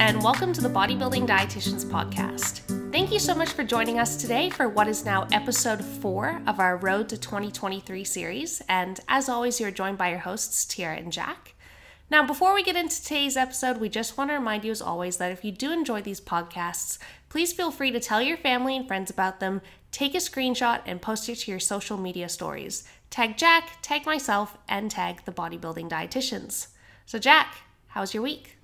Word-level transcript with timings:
and 0.00 0.22
welcome 0.22 0.50
to 0.50 0.62
the 0.62 0.68
Bodybuilding 0.68 1.26
Dietitians 1.26 1.84
Podcast. 1.84 2.62
Thank 2.90 3.12
you 3.12 3.18
so 3.18 3.34
much 3.34 3.50
for 3.50 3.62
joining 3.62 3.98
us 3.98 4.16
today 4.16 4.48
for 4.48 4.66
what 4.66 4.88
is 4.88 5.04
now 5.04 5.28
episode 5.30 5.84
four 5.84 6.40
of 6.46 6.58
our 6.58 6.78
Road 6.78 7.10
to 7.10 7.18
2023 7.18 8.02
series. 8.04 8.62
And 8.66 8.98
as 9.08 9.28
always, 9.28 9.60
you're 9.60 9.70
joined 9.70 9.98
by 9.98 10.08
your 10.08 10.20
hosts, 10.20 10.64
Tyarra 10.64 10.96
and 10.96 11.12
Jack. 11.12 11.52
Now, 12.10 12.26
before 12.26 12.54
we 12.54 12.62
get 12.62 12.76
into 12.76 13.02
today's 13.02 13.36
episode, 13.36 13.76
we 13.76 13.90
just 13.90 14.16
want 14.16 14.30
to 14.30 14.34
remind 14.34 14.64
you, 14.64 14.70
as 14.70 14.80
always, 14.80 15.18
that 15.18 15.32
if 15.32 15.44
you 15.44 15.52
do 15.52 15.70
enjoy 15.70 16.00
these 16.00 16.20
podcasts, 16.20 16.96
please 17.28 17.52
feel 17.52 17.70
free 17.70 17.90
to 17.90 18.00
tell 18.00 18.22
your 18.22 18.38
family 18.38 18.78
and 18.78 18.88
friends 18.88 19.10
about 19.10 19.38
them, 19.38 19.60
take 19.92 20.14
a 20.14 20.18
screenshot, 20.18 20.80
and 20.86 21.02
post 21.02 21.28
it 21.28 21.36
to 21.40 21.50
your 21.50 21.60
social 21.60 21.98
media 21.98 22.30
stories. 22.30 22.84
Tag 23.10 23.36
Jack, 23.36 23.82
tag 23.82 24.06
myself, 24.06 24.56
and 24.66 24.90
tag 24.90 25.26
the 25.26 25.32
Bodybuilding 25.32 25.90
Dietitians. 25.90 26.68
So, 27.04 27.18
Jack, 27.18 27.54
how's 27.88 28.14
your 28.14 28.22
week? 28.22 28.56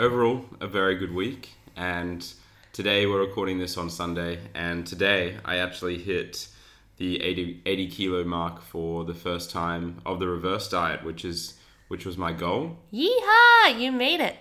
Overall 0.00 0.42
a 0.60 0.66
very 0.66 0.94
good 0.94 1.14
week 1.14 1.50
and 1.76 2.32
today 2.72 3.04
we're 3.04 3.20
recording 3.20 3.58
this 3.58 3.76
on 3.76 3.90
sunday 3.90 4.38
and 4.54 4.86
today 4.86 5.36
i 5.44 5.58
actually 5.58 5.98
hit 5.98 6.48
the 6.96 7.22
80, 7.22 7.60
80 7.66 7.88
kilo 7.88 8.24
mark 8.24 8.62
for 8.62 9.04
the 9.04 9.12
first 9.12 9.50
time 9.50 10.00
of 10.06 10.18
the 10.18 10.26
reverse 10.26 10.70
diet 10.70 11.04
which 11.04 11.22
is 11.22 11.58
which 11.88 12.06
was 12.06 12.16
my 12.16 12.32
goal. 12.32 12.78
Yeehaw! 12.94 13.78
You 13.78 13.92
made 13.92 14.20
it. 14.20 14.36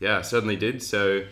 Yeah 0.00 0.20
certainly 0.22 0.56
did. 0.56 0.82
So 0.82 1.26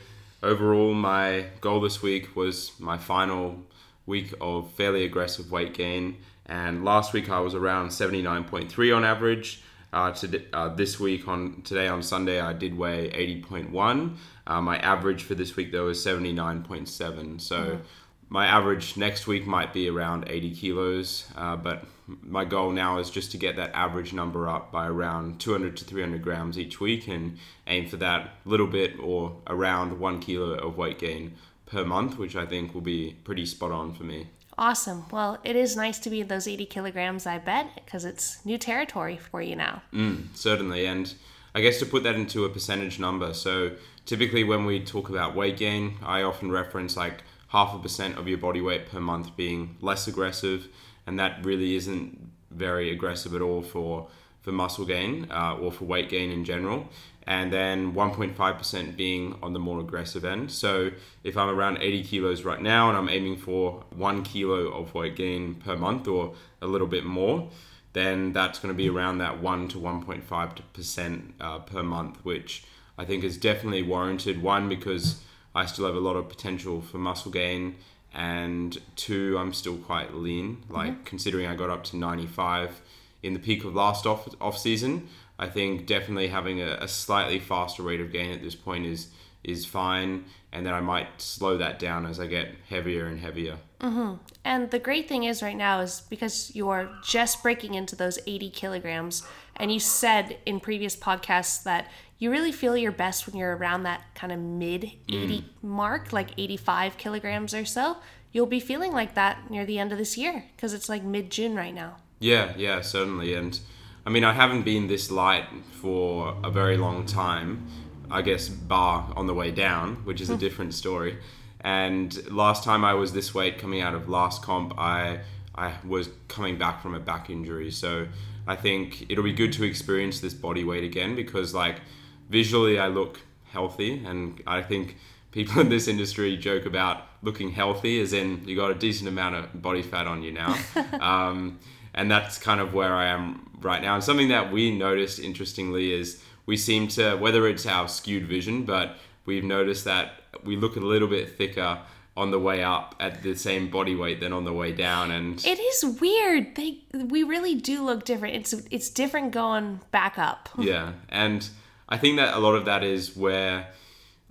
overall 0.45 0.95
my 0.95 1.47
goal 1.61 1.81
this 1.81 2.01
week 2.03 2.37
was 2.37 2.79
my 2.79 2.99
final 2.99 3.65
week 4.07 4.33
of 4.41 4.71
fairly 4.75 5.05
aggressive 5.05 5.51
weight 5.51 5.75
gain 5.75 6.19
and 6.47 6.85
last 6.85 7.13
week 7.13 7.31
i 7.31 7.39
was 7.39 7.55
around 7.55 7.89
79.3 7.89 8.97
on 8.97 9.05
average 9.05 9.63
uh, 9.93 10.11
to, 10.13 10.43
uh, 10.53 10.69
this 10.75 10.99
week 10.99 11.29
on 11.29 11.63
today 11.63 11.89
on 11.89 12.03
Sunday, 12.03 12.41
I 12.41 12.53
did 12.53 12.77
weigh 12.77 13.11
80.1. 13.11 14.17
Uh, 14.47 14.61
my 14.61 14.79
average 14.79 15.23
for 15.23 15.35
this 15.35 15.57
week 15.57 15.73
though 15.73 15.89
is 15.89 16.05
79.7. 16.05 17.41
So 17.41 17.57
mm-hmm. 17.57 17.83
my 18.29 18.47
average 18.47 18.97
next 18.97 19.27
week 19.27 19.47
might 19.47 19.73
be 19.73 19.89
around 19.89 20.25
80 20.29 20.55
kilos, 20.55 21.31
uh, 21.37 21.57
but 21.57 21.85
my 22.23 22.45
goal 22.45 22.71
now 22.71 22.99
is 22.99 23.11
just 23.11 23.31
to 23.33 23.37
get 23.37 23.57
that 23.57 23.71
average 23.75 24.13
number 24.13 24.49
up 24.49 24.73
by 24.73 24.87
around 24.87 25.41
200 25.41 25.77
to 25.77 25.85
300 25.85 26.23
grams 26.23 26.59
each 26.59 26.81
week 26.81 27.07
and 27.09 27.39
aim 27.67 27.87
for 27.87 27.97
that 27.99 28.31
little 28.45 28.67
bit 28.67 28.99
or 28.99 29.37
around 29.47 29.99
one 29.99 30.21
kilo 30.21 30.55
of 30.55 30.77
weight 30.77 30.99
gain 30.99 31.35
per 31.67 31.85
month, 31.85 32.19
which 32.19 32.37
I 32.37 32.47
think 32.47 32.75
will 32.75 32.81
be 32.81 33.17
pretty 33.25 33.47
spot 33.47 33.71
on 33.71 33.95
for 33.95 34.05
me. 34.05 34.29
Awesome. 34.59 35.07
Well, 35.11 35.39
it 35.45 35.57
is 35.57 35.77
nice 35.77 35.99
to 36.01 36.11
be 36.11 36.23
those 36.23 36.47
80 36.47 36.67
kilograms, 36.67 37.27
I 37.27 37.39
bet, 37.39 37.75
because 37.75 38.05
it's 38.05 38.45
new 38.45 38.59
territory 38.59 39.17
for 39.17 39.41
you 39.41 39.57
now. 39.57 39.83
Mm, 39.93 40.37
certainly. 40.37 40.87
And 40.87 41.15
I 41.55 41.61
guess 41.61 41.79
to 41.79 41.87
put 41.87 42.03
that 42.03 42.15
into 42.15 42.45
a 42.45 42.51
percentage 42.51 42.99
number, 42.99 43.35
so 43.35 43.73
typically 44.05 44.45
when 44.45 44.65
we 44.65 44.85
talk 44.85 45.09
about 45.09 45.35
weight 45.35 45.57
gain, 45.57 45.97
I 46.03 46.23
often 46.23 46.51
reference 46.51 46.97
like 46.97 47.23
half 47.49 47.75
a 47.75 47.79
percent 47.79 48.19
of 48.19 48.29
your 48.29 48.39
body 48.39 48.61
weight 48.61 48.91
per 48.91 49.01
month 49.01 49.37
being 49.37 49.77
less 49.81 50.07
aggressive, 50.07 50.69
and 51.07 51.19
that 51.19 51.45
really 51.45 51.77
isn't 51.77 52.31
very 52.51 52.91
aggressive 52.91 53.35
at 53.35 53.41
all 53.41 53.63
for 53.63 54.09
for 54.43 54.51
muscle 54.51 54.85
gain 54.85 55.31
uh, 55.31 55.55
or 55.55 55.71
for 55.71 55.85
weight 55.85 56.09
gain 56.09 56.31
in 56.31 56.45
general 56.45 56.89
and 57.27 57.53
then 57.53 57.95
1.5% 57.95 58.97
being 58.97 59.39
on 59.43 59.53
the 59.53 59.59
more 59.59 59.81
aggressive 59.81 60.25
end. 60.25 60.51
So 60.51 60.91
if 61.23 61.37
I'm 61.37 61.49
around 61.49 61.79
80 61.81 62.05
kilos 62.05 62.43
right 62.43 62.61
now 62.61 62.89
and 62.89 62.99
I'm 62.99 63.09
aiming 63.09 63.37
for 63.37 63.85
one 63.95 64.23
kilo 64.23 64.69
of 64.73 64.95
weight 64.95 65.17
gain 65.17 65.55
per 65.55 65.77
month 65.77 66.09
or 66.09 66.35
a 66.61 66.67
little 66.67 66.89
bit 66.89 67.05
more, 67.05 67.49
then 67.93 68.33
that's 68.33 68.59
going 68.59 68.75
to 68.75 68.77
be 68.77 68.89
around 68.89 69.19
that 69.19 69.41
1 69.41 69.69
to 69.69 69.79
1.5% 69.79 71.33
uh, 71.41 71.59
per 71.61 71.83
month, 71.83 72.25
which 72.25 72.65
I 72.99 73.05
think 73.05 73.23
is 73.23 73.37
definitely 73.37 73.83
warranted. 73.83 74.43
One, 74.43 74.69
because 74.69 75.23
I 75.55 75.67
still 75.67 75.87
have 75.87 75.95
a 75.95 76.01
lot 76.01 76.17
of 76.17 76.29
potential 76.29 76.81
for 76.81 76.99
muscle 76.99 77.31
gain, 77.31 77.77
and 78.15 78.79
two, 78.97 79.37
I'm 79.39 79.53
still 79.53 79.77
quite 79.77 80.15
lean. 80.15 80.65
Like 80.69 80.93
mm-hmm. 80.93 81.05
considering 81.05 81.47
I 81.47 81.55
got 81.55 81.71
up 81.71 81.85
to 81.85 81.97
95 81.97 82.81
in 83.23 83.35
the 83.35 83.39
peak 83.39 83.65
of 83.65 83.75
last 83.75 84.07
off 84.07 84.29
off 84.41 84.59
season, 84.59 85.09
I 85.43 85.49
think 85.49 85.87
definitely 85.87 86.29
having 86.29 86.61
a, 86.63 86.79
a, 86.81 86.87
slightly 86.87 87.41
faster 87.41 87.83
rate 87.83 88.01
of 88.01 88.13
gain 88.13 88.31
at 88.31 88.43
this 88.43 88.55
point 88.55 88.87
is 88.87 89.09
is 89.43 89.67
fine, 89.67 90.25
and 90.53 90.65
then 90.65 90.73
I 90.73 90.81
might 90.81 91.21
slow 91.21 91.57
that 91.59 91.81
down 91.81 92.07
as 92.07 92.21
I 92.21 92.29
get 92.29 92.55
heavier 92.69 93.07
and 93.07 93.19
heavier. 93.19 93.59
Mm-hmm. 93.81 94.23
And 94.45 94.71
the 94.71 94.79
great 94.79 95.09
thing 95.09 95.25
is 95.25 95.43
right 95.43 95.57
now 95.57 95.81
is 95.81 96.03
because 96.09 96.55
you 96.55 96.69
are 96.69 96.89
just 97.05 97.43
breaking 97.43 97.75
into 97.75 97.97
those 97.97 98.21
80 98.25 98.51
kilograms, 98.51 99.25
and 99.57 99.73
you 99.73 99.81
said 99.81 100.39
in 100.47 100.61
previous 100.61 100.95
podcasts 100.95 101.65
that 101.65 101.91
you 102.21 102.31
really 102.31 102.53
feel 102.53 102.77
your 102.77 102.93
best 102.93 103.27
when 103.27 103.35
you're 103.35 103.57
around 103.57 103.83
that 103.83 104.03
kind 104.15 104.33
of 104.33 104.39
mid 104.39 104.85
80 105.09 105.41
mm. 105.41 105.45
mark, 105.61 106.13
like 106.13 106.39
85 106.39 106.99
kilograms 106.99 107.53
or 107.53 107.65
so. 107.65 107.97
You'll 108.31 108.47
be 108.47 108.61
feeling 108.61 108.93
like 108.93 109.15
that 109.17 109.51
near 109.51 109.67
the 109.67 109.81
end 109.81 109.91
of 109.91 109.99
this 109.99 110.17
year 110.17 110.45
because 110.55 110.73
it's 110.73 110.89
like 110.89 111.03
mid 111.03 111.33
June 111.33 111.57
right 111.57 111.75
now. 111.75 111.97
Yeah, 112.21 112.53
yeah, 112.57 112.81
certainly, 112.81 113.35
and 113.35 113.59
I 114.05 114.11
mean, 114.11 114.25
I 114.25 114.33
haven't 114.33 114.63
been 114.63 114.89
this 114.89 115.11
light 115.11 115.47
for 115.81 116.37
a 116.43 116.51
very 116.51 116.77
long 116.77 117.07
time. 117.07 117.67
I 118.11 118.21
guess 118.21 118.49
bar 118.49 119.11
on 119.17 119.27
the 119.27 119.35
way 119.35 119.51
down, 119.51 119.97
which 120.05 120.21
is 120.21 120.29
a 120.29 120.35
hmm. 120.35 120.41
different 120.41 120.75
story. 120.75 121.19
And 121.63 122.31
last 122.31 122.63
time 122.65 122.85
I 122.85 122.95
was 122.95 123.13
this 123.13 123.35
weight 123.35 123.59
coming 123.59 123.81
out 123.81 123.95
of 123.95 124.09
last 124.09 124.43
comp, 124.43 124.79
I 124.79 125.21
I 125.55 125.75
was 125.87 126.09
coming 126.29 126.59
back 126.59 126.83
from 126.83 126.95
a 126.95 127.01
back 127.01 127.31
injury. 127.31 127.71
So 127.71 128.07
I 128.47 128.57
think 128.57 129.11
it'll 129.11 129.25
be 129.25 129.33
good 129.33 129.53
to 129.55 129.65
experience 129.65 130.21
this 130.21 130.35
body 130.35 130.65
weight 130.65 130.85
again 130.85 131.15
because 131.15 131.55
like 131.55 131.81
visually 132.29 132.79
I 132.79 132.89
look 132.89 133.21
healthy 133.45 134.05
and 134.05 134.43
I 134.47 134.63
think 134.63 134.97
people 135.31 135.61
in 135.65 135.69
this 135.69 135.89
industry 135.89 136.37
joke 136.37 136.67
about 136.67 137.07
looking 137.23 137.53
healthy 137.53 138.01
as 138.01 138.13
in 138.13 138.43
you 138.47 138.57
got 138.57 138.71
a 138.71 138.75
decent 138.75 139.09
amount 139.09 139.37
of 139.37 139.63
body 139.63 139.83
fat 139.83 140.07
on 140.07 140.23
you 140.23 140.33
now. 140.33 140.57
um, 141.01 141.61
and 141.95 142.11
that's 142.11 142.39
kind 142.39 142.61
of 142.61 142.75
where 142.75 142.95
I 142.95 143.07
am 143.07 143.51
right 143.61 143.83
now. 143.83 143.95
And 143.95 144.05
something 144.05 144.29
that 144.29 144.53
we 144.53 144.77
noticed 144.77 145.19
interestingly 145.19 145.93
is 145.93 146.23
we 146.47 146.57
seem 146.57 146.89
to, 146.89 147.17
whether 147.17 147.47
it's 147.47 147.67
our 147.67 147.89
skewed 147.89 148.27
vision, 148.27 148.65
but 148.65 148.97
we've 149.27 149.45
noticed 149.45 149.85
that 149.85 150.13
we 150.45 150.57
look 150.57 150.77
a 150.77 150.81
little 150.81 151.09
bit 151.09 151.37
thicker 151.37 151.79
on 152.17 152.31
the 152.31 152.39
way 152.39 152.63
up 152.63 152.95
at 153.01 153.23
the 153.23 153.35
same 153.35 153.71
body 153.71 153.95
weight 153.95 154.21
than 154.21 154.33
on 154.33 154.45
the 154.45 154.53
way 154.53 154.71
down 154.71 155.11
and 155.11 155.43
it 155.47 155.59
is 155.59 155.99
weird 155.99 156.55
they 156.57 156.79
we 156.93 157.23
really 157.23 157.55
do 157.55 157.83
look 157.83 158.05
different 158.05 158.35
it's 158.35 158.53
it's 158.71 158.91
different 158.91 159.33
going 159.33 159.81
back 159.93 160.19
up 160.19 160.51
yeah 160.59 160.93
and 161.09 161.49
i 161.89 161.97
think 161.97 162.19
that 162.19 162.35
a 162.35 162.39
lot 162.39 162.55
of 162.55 162.67
that 162.67 162.85
is 162.85 163.17
where 163.17 163.67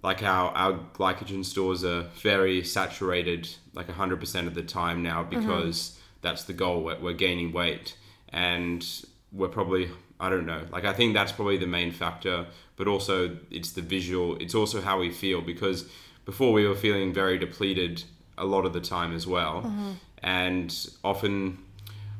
like 0.03 0.21
our 0.21 0.51
our 0.51 0.73
glycogen 0.93 1.43
stores 1.43 1.83
are 1.83 2.03
very 2.21 2.63
saturated 2.63 3.49
like 3.73 3.87
100% 3.87 4.47
of 4.47 4.53
the 4.53 4.63
time 4.63 5.01
now 5.01 5.23
mm-hmm. 5.23 5.39
because. 5.39 5.97
That's 6.21 6.43
the 6.43 6.53
goal 6.53 6.83
we're, 6.83 6.99
we're 6.99 7.13
gaining 7.13 7.51
weight 7.51 7.95
and 8.29 8.85
we're 9.31 9.47
probably 9.47 9.89
I 10.21 10.29
don't 10.29 10.45
know. 10.45 10.61
Like 10.71 10.85
I 10.85 10.93
think 10.93 11.15
that's 11.15 11.31
probably 11.31 11.57
the 11.57 11.67
main 11.67 11.91
factor, 11.91 12.45
but 12.75 12.87
also 12.87 13.37
it's 13.49 13.71
the 13.71 13.81
visual. 13.81 14.37
It's 14.37 14.53
also 14.53 14.79
how 14.79 14.99
we 14.99 15.09
feel 15.09 15.41
because 15.41 15.89
before 16.25 16.53
we 16.53 16.67
were 16.67 16.75
feeling 16.75 17.11
very 17.11 17.39
depleted 17.39 18.03
a 18.37 18.45
lot 18.45 18.65
of 18.65 18.73
the 18.73 18.81
time 18.81 19.13
as 19.15 19.25
well, 19.25 19.63
mm-hmm. 19.63 19.93
and 20.19 20.89
often 21.03 21.57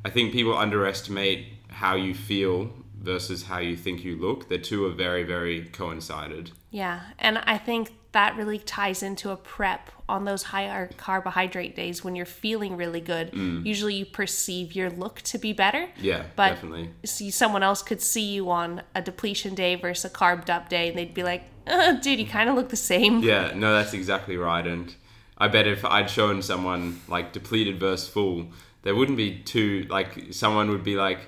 I 0.04 0.10
think 0.10 0.34
people 0.34 0.58
underestimate 0.58 1.46
how 1.68 1.96
you 1.96 2.16
feel 2.16 2.72
versus 3.00 3.44
how 3.44 3.60
you 3.60 3.78
think 3.78 4.04
you 4.04 4.16
look. 4.16 4.50
The 4.50 4.58
two 4.58 4.86
are 4.88 4.92
very 4.92 5.22
very 5.24 5.66
coincided. 5.66 6.52
Yeah, 6.72 7.02
and 7.20 7.38
I 7.38 7.58
think 7.58 7.92
that 8.14 8.36
really 8.36 8.58
ties 8.58 9.04
into 9.04 9.30
a 9.30 9.38
prep 9.38 9.90
on 10.10 10.26
those 10.26 10.44
higher 10.44 10.90
carbohydrate 10.98 11.76
days 11.76 12.04
when 12.04 12.16
you're 12.16 12.26
feeling 12.26 12.76
really 12.76 13.00
good. 13.00 13.32
Mm. 13.32 13.66
Usually 13.66 13.96
you 13.96 14.06
perceive 14.06 14.74
your 14.74 14.90
look 14.90 15.22
to 15.22 15.38
be 15.38 15.54
better. 15.54 15.90
Yeah, 15.98 16.24
but 16.36 16.50
definitely. 16.50 16.90
See, 17.06 17.30
someone 17.30 17.64
else 17.64 17.82
could 17.82 18.02
see 18.02 18.34
you 18.34 18.50
on 18.50 18.84
a 18.96 19.02
depletion 19.02 19.56
day 19.56 19.76
versus 19.76 20.06
a 20.06 20.10
carbed 20.10 20.50
up 20.50 20.70
day, 20.70 20.90
and 20.90 20.98
they'd 20.98 21.14
be 21.14 21.24
like, 21.24 21.44
uh, 21.68 21.94
"Dude, 21.94 22.20
you 22.20 22.26
kind 22.26 22.50
of 22.50 22.56
look 22.56 22.70
the 22.70 22.76
same." 22.76 23.22
Yeah, 23.22 23.54
no, 23.56 23.74
that's 23.74 23.94
exactly 23.94 24.38
right. 24.38 24.66
And 24.66 24.94
I 25.38 25.48
bet 25.48 25.68
if 25.68 25.86
I'd 25.86 26.10
shown 26.10 26.42
someone 26.42 27.02
like 27.08 27.34
depleted 27.34 27.80
versus 27.80 28.10
full, 28.10 28.48
there 28.84 28.96
wouldn't 28.96 29.18
be 29.18 29.40
too 29.40 29.86
like 29.90 30.34
someone 30.34 30.70
would 30.70 30.84
be 30.84 30.96
like 30.96 31.20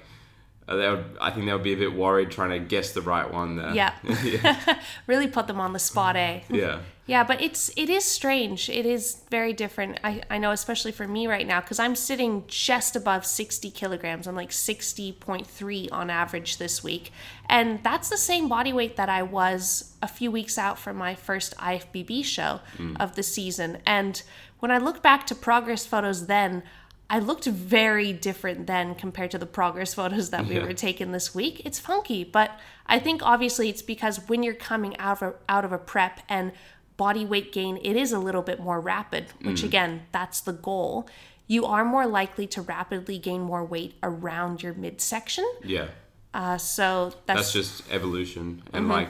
uh, 0.67 0.75
they 0.75 0.89
would, 0.89 1.17
I 1.19 1.31
think 1.31 1.45
they 1.45 1.53
would 1.53 1.63
be 1.63 1.73
a 1.73 1.77
bit 1.77 1.93
worried 1.93 2.31
trying 2.31 2.51
to 2.51 2.59
guess 2.59 2.93
the 2.93 3.01
right 3.01 3.31
one 3.31 3.57
there. 3.57 3.73
Yeah, 3.73 3.93
yeah. 4.23 4.79
really 5.07 5.27
put 5.27 5.47
them 5.47 5.59
on 5.59 5.73
the 5.73 5.79
spot, 5.79 6.15
eh? 6.15 6.41
Yeah. 6.49 6.79
yeah, 7.05 7.23
but 7.23 7.41
it's 7.41 7.69
it 7.75 7.89
is 7.89 8.05
strange. 8.05 8.69
It 8.69 8.85
is 8.85 9.21
very 9.29 9.51
different. 9.51 9.99
I 10.03 10.21
I 10.29 10.37
know, 10.37 10.51
especially 10.51 10.93
for 10.93 11.07
me 11.07 11.27
right 11.27 11.45
now, 11.45 11.59
because 11.59 11.79
I'm 11.79 11.95
sitting 11.95 12.45
just 12.47 12.95
above 12.95 13.25
60 13.25 13.71
kilograms. 13.71 14.27
I'm 14.27 14.35
like 14.35 14.51
60.3 14.51 15.89
on 15.91 16.09
average 16.09 16.57
this 16.57 16.83
week, 16.83 17.11
and 17.49 17.83
that's 17.83 18.09
the 18.09 18.17
same 18.17 18.47
body 18.47 18.71
weight 18.71 18.95
that 18.95 19.09
I 19.09 19.23
was 19.23 19.95
a 20.01 20.07
few 20.07 20.31
weeks 20.31 20.57
out 20.57 20.79
from 20.79 20.95
my 20.95 21.15
first 21.15 21.57
IFBB 21.57 22.23
show 22.23 22.61
mm. 22.77 22.95
of 23.01 23.15
the 23.15 23.23
season. 23.23 23.79
And 23.85 24.21
when 24.59 24.71
I 24.71 24.77
look 24.77 25.03
back 25.03 25.27
to 25.27 25.35
progress 25.35 25.85
photos 25.85 26.27
then. 26.27 26.63
I 27.09 27.19
looked 27.19 27.45
very 27.45 28.11
different 28.13 28.65
then 28.67 28.95
compared 28.95 29.31
to 29.31 29.37
the 29.37 29.45
progress 29.45 29.93
photos 29.99 30.29
that 30.31 30.47
we 30.47 30.55
Yeah. 30.55 30.63
were 30.63 30.73
taking 30.73 31.11
this 31.11 31.35
week. 31.35 31.61
It's 31.65 31.79
funky, 31.79 32.23
but 32.23 32.51
I 32.87 32.99
think 32.99 33.21
obviously 33.23 33.69
it's 33.69 33.81
because 33.81 34.27
when 34.27 34.41
you're 34.43 34.53
coming 34.55 34.97
out 34.97 35.21
of 35.21 35.33
a, 35.33 35.35
out 35.47 35.65
of 35.65 35.71
a 35.71 35.77
prep 35.77 36.21
and 36.29 36.51
body 36.97 37.25
weight 37.25 37.51
gain, 37.51 37.77
it 37.83 37.95
is 37.95 38.11
a 38.11 38.19
little 38.19 38.41
bit 38.41 38.59
more 38.59 38.79
rapid, 38.79 39.25
which 39.41 39.61
Mm. 39.61 39.65
again, 39.65 40.01
that's 40.11 40.41
the 40.41 40.53
goal. 40.53 41.07
You 41.47 41.65
are 41.65 41.83
more 41.83 42.07
likely 42.07 42.47
to 42.47 42.61
rapidly 42.61 43.17
gain 43.19 43.41
more 43.41 43.63
weight 43.65 43.95
around 44.01 44.63
your 44.63 44.73
midsection. 44.73 45.45
Yeah. 45.63 45.87
Uh, 46.33 46.57
so 46.57 47.13
that's, 47.25 47.51
that's 47.51 47.53
just 47.53 47.83
evolution 47.91 48.63
and 48.73 48.83
Mm-hmm. 48.83 48.91
like 48.91 49.09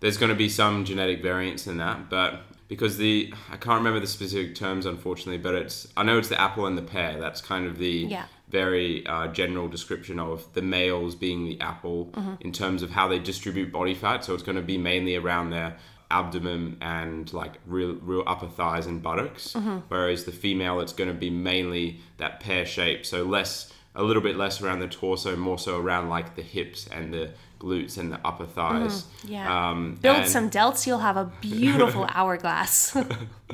there's 0.00 0.16
going 0.16 0.30
to 0.30 0.34
be 0.36 0.48
some 0.48 0.84
genetic 0.84 1.22
variance 1.22 1.66
in 1.68 1.76
that 1.76 2.08
but 2.10 2.40
because 2.70 2.96
the 2.96 3.14
i 3.52 3.56
can't 3.58 3.78
remember 3.78 4.00
the 4.00 4.06
specific 4.06 4.54
terms 4.54 4.86
unfortunately 4.86 5.36
but 5.46 5.54
it's 5.54 5.86
i 5.98 6.02
know 6.02 6.16
it's 6.16 6.28
the 6.34 6.40
apple 6.40 6.64
and 6.66 6.78
the 6.78 6.82
pear 6.94 7.20
that's 7.20 7.42
kind 7.42 7.66
of 7.66 7.76
the 7.78 7.96
Yeah. 8.16 8.24
very 8.48 9.06
uh, 9.06 9.26
general 9.40 9.68
description 9.68 10.18
of 10.18 10.36
the 10.54 10.62
males 10.62 11.14
being 11.14 11.44
the 11.44 11.60
apple 11.60 12.00
Mm-hmm. 12.14 12.34
in 12.46 12.52
terms 12.52 12.82
of 12.82 12.90
how 12.90 13.06
they 13.08 13.18
distribute 13.18 13.70
body 13.70 13.94
fat 13.94 14.24
so 14.24 14.32
it's 14.34 14.42
going 14.48 14.56
to 14.64 14.68
be 14.74 14.78
mainly 14.78 15.14
around 15.16 15.50
their 15.50 15.76
abdomen 16.12 16.76
and 16.80 17.32
like 17.32 17.54
real 17.66 17.94
real 18.10 18.24
upper 18.26 18.48
thighs 18.48 18.86
and 18.86 19.02
buttocks 19.02 19.52
Mm-hmm. 19.54 19.78
whereas 19.88 20.24
the 20.24 20.32
female 20.32 20.80
it's 20.80 20.92
going 20.92 21.08
to 21.16 21.20
be 21.26 21.30
mainly 21.30 22.00
that 22.18 22.40
pear 22.40 22.64
shape 22.66 23.04
so 23.06 23.22
less 23.24 23.72
a 23.94 24.02
little 24.02 24.22
bit 24.22 24.36
less 24.36 24.60
around 24.62 24.78
the 24.80 24.88
torso 24.88 25.36
more 25.36 25.58
so 25.58 25.78
around 25.80 26.08
like 26.08 26.36
the 26.36 26.42
hips 26.42 26.86
and 26.96 27.12
the 27.14 27.30
glutes 27.60 27.98
and 27.98 28.10
the 28.12 28.20
upper 28.24 28.46
thighs 28.46 29.02
Mm-hmm. 29.04 29.32
yeah. 29.32 29.70
um, 29.70 29.98
Build 30.02 30.16
and- 30.16 30.28
some 30.28 30.50
delts, 30.50 30.86
you'll 30.86 30.98
have 31.10 31.16
a 31.16 31.30
beautiful 31.40 32.06
hourglass. 32.18 32.96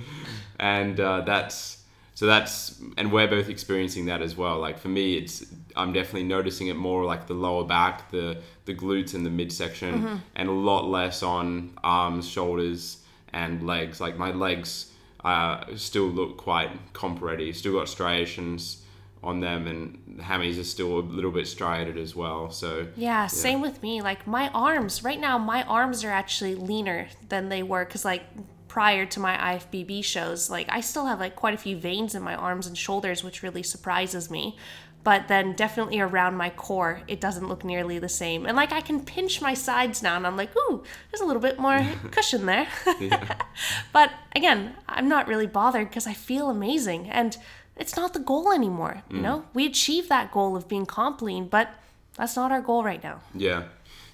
and 0.58 0.99
uh, 1.00 1.20
that's 1.23 1.82
so 2.14 2.25
that's 2.26 2.81
and 2.97 3.12
we're 3.12 3.29
both 3.29 3.49
experiencing 3.50 4.06
that 4.06 4.23
as 4.23 4.37
well 4.37 4.58
like 4.58 4.79
for 4.79 4.88
me 4.88 5.17
it's 5.19 5.44
i'm 5.76 5.93
definitely 5.93 6.23
noticing 6.26 6.69
it 6.69 6.76
more 6.76 7.05
like 7.05 7.26
the 7.26 7.35
lower 7.35 7.62
back 7.64 8.11
the 8.11 8.38
the 8.64 8.75
glutes 8.75 9.12
and 9.14 9.26
the 9.26 9.31
midsection 9.31 10.23
and 10.35 10.49
a 10.49 10.52
lot 10.52 10.87
less 10.87 11.23
on 11.23 11.70
arms 11.85 12.26
shoulders 12.26 13.02
and 13.35 13.67
legs 13.67 14.00
like 14.00 14.17
my 14.17 14.31
legs 14.31 14.91
uh, 15.25 15.62
still 15.76 16.06
look 16.06 16.37
quite 16.38 16.70
comp 16.94 17.20
ready 17.20 17.52
still 17.52 17.73
got 17.75 17.88
striations 17.88 18.82
on 19.26 19.40
them 19.40 19.67
and 19.67 20.17
the 20.17 20.23
hammies 20.23 20.58
are 20.58 20.64
still 20.64 21.00
a 21.00 21.00
little 21.00 21.32
bit 21.32 21.49
striated 21.49 21.99
as 21.99 22.14
well 22.14 22.49
so 22.50 22.87
Yeah, 22.96 23.26
same 23.26 23.61
with 23.61 23.82
me. 23.82 24.00
Like 24.00 24.26
my 24.26 24.49
arms, 24.50 25.02
right 25.02 25.20
now, 25.20 25.37
my 25.37 25.64
arms 25.64 26.05
are 26.05 26.11
actually 26.11 26.55
leaner 26.55 27.08
than 27.28 27.49
they 27.49 27.62
were 27.62 27.84
because, 27.84 28.05
like, 28.05 28.23
prior 28.69 29.06
to 29.06 29.20
my 29.20 29.37
IFBB 29.37 30.05
shows, 30.05 30.49
like, 30.50 30.67
I 30.70 30.81
still 30.81 31.06
have 31.06 31.19
like 31.19 31.34
quite 31.34 31.55
a 31.55 31.58
few 31.58 31.76
veins 31.76 32.14
in 32.14 32.23
my 32.23 32.34
arms 32.34 32.67
and 32.67 32.78
shoulders, 32.78 33.25
which 33.25 33.43
really 33.43 33.62
surprises 33.62 34.31
me. 34.31 34.56
But 35.02 35.28
then, 35.28 35.52
definitely 35.55 36.00
around 36.00 36.37
my 36.37 36.50
core, 36.50 37.02
it 37.06 37.20
doesn't 37.20 37.49
look 37.49 37.64
nearly 37.64 37.99
the 38.00 38.08
same. 38.08 38.44
And 38.44 38.56
like, 38.56 38.73
I 38.73 38.81
can 38.81 39.05
pinch 39.05 39.40
my 39.40 39.55
sides 39.55 40.02
now, 40.02 40.17
and 40.17 40.26
I'm 40.26 40.37
like, 40.37 40.50
ooh, 40.56 40.82
there's 41.11 41.20
a 41.20 41.25
little 41.25 41.43
bit 41.43 41.58
more 41.58 41.84
cushion 42.11 42.46
there. 42.46 42.69
but 43.93 44.11
again, 44.34 44.75
I'm 44.88 45.08
not 45.08 45.28
really 45.28 45.46
bothered 45.46 45.88
because 45.88 46.06
I 46.06 46.12
feel 46.12 46.50
amazing. 46.50 47.08
And 47.11 47.37
it's 47.76 47.96
not 47.96 48.14
the 48.14 48.20
goal 48.20 48.52
anymore. 48.52 49.02
You 49.11 49.20
know, 49.20 49.38
mm. 49.38 49.44
we 49.55 49.67
achieved 49.67 50.08
that 50.08 50.32
goal 50.32 50.56
of 50.56 50.69
being 50.69 50.87
comp 50.87 51.20
lean, 51.23 51.49
but 51.49 51.70
that's 52.17 52.37
not 52.37 52.50
our 52.50 52.61
goal 52.61 52.82
right 52.82 53.02
now. 53.02 53.20
Yeah, 53.34 53.64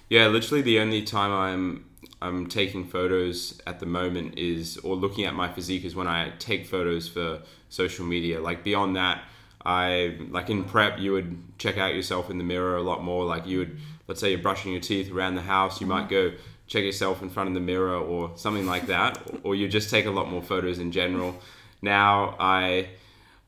yeah. 0.09 0.27
Literally, 0.27 0.61
the 0.61 0.79
only 0.79 1.01
time 1.03 1.31
I'm 1.31 1.85
I'm 2.21 2.47
taking 2.47 2.85
photos 2.85 3.61
at 3.65 3.79
the 3.79 3.85
moment 3.85 4.37
is, 4.37 4.77
or 4.77 4.95
looking 4.95 5.25
at 5.25 5.33
my 5.33 5.49
physique, 5.51 5.85
is 5.85 5.95
when 5.95 6.07
I 6.07 6.31
take 6.39 6.65
photos 6.65 7.07
for 7.07 7.41
social 7.69 8.05
media. 8.05 8.41
Like 8.41 8.63
beyond 8.63 8.95
that, 8.97 9.23
I 9.65 10.17
like 10.29 10.49
in 10.49 10.65
prep, 10.65 10.99
you 10.99 11.13
would 11.13 11.37
check 11.57 11.77
out 11.77 11.93
yourself 11.93 12.29
in 12.29 12.37
the 12.37 12.43
mirror 12.43 12.75
a 12.75 12.81
lot 12.81 13.03
more. 13.03 13.25
Like 13.25 13.47
you 13.47 13.59
would, 13.59 13.79
let's 14.07 14.19
say 14.19 14.31
you're 14.31 14.39
brushing 14.39 14.73
your 14.73 14.81
teeth 14.81 15.11
around 15.11 15.35
the 15.35 15.41
house, 15.41 15.79
you 15.79 15.87
might 15.87 16.09
mm-hmm. 16.09 16.31
go 16.31 16.37
check 16.67 16.83
yourself 16.83 17.21
in 17.21 17.29
front 17.29 17.47
of 17.47 17.53
the 17.53 17.61
mirror 17.61 17.97
or 17.97 18.31
something 18.35 18.65
like 18.65 18.87
that, 18.87 19.17
or 19.43 19.55
you 19.55 19.67
just 19.67 19.89
take 19.89 20.05
a 20.05 20.11
lot 20.11 20.29
more 20.29 20.41
photos 20.41 20.79
in 20.79 20.91
general. 20.91 21.39
Now 21.81 22.35
I. 22.39 22.89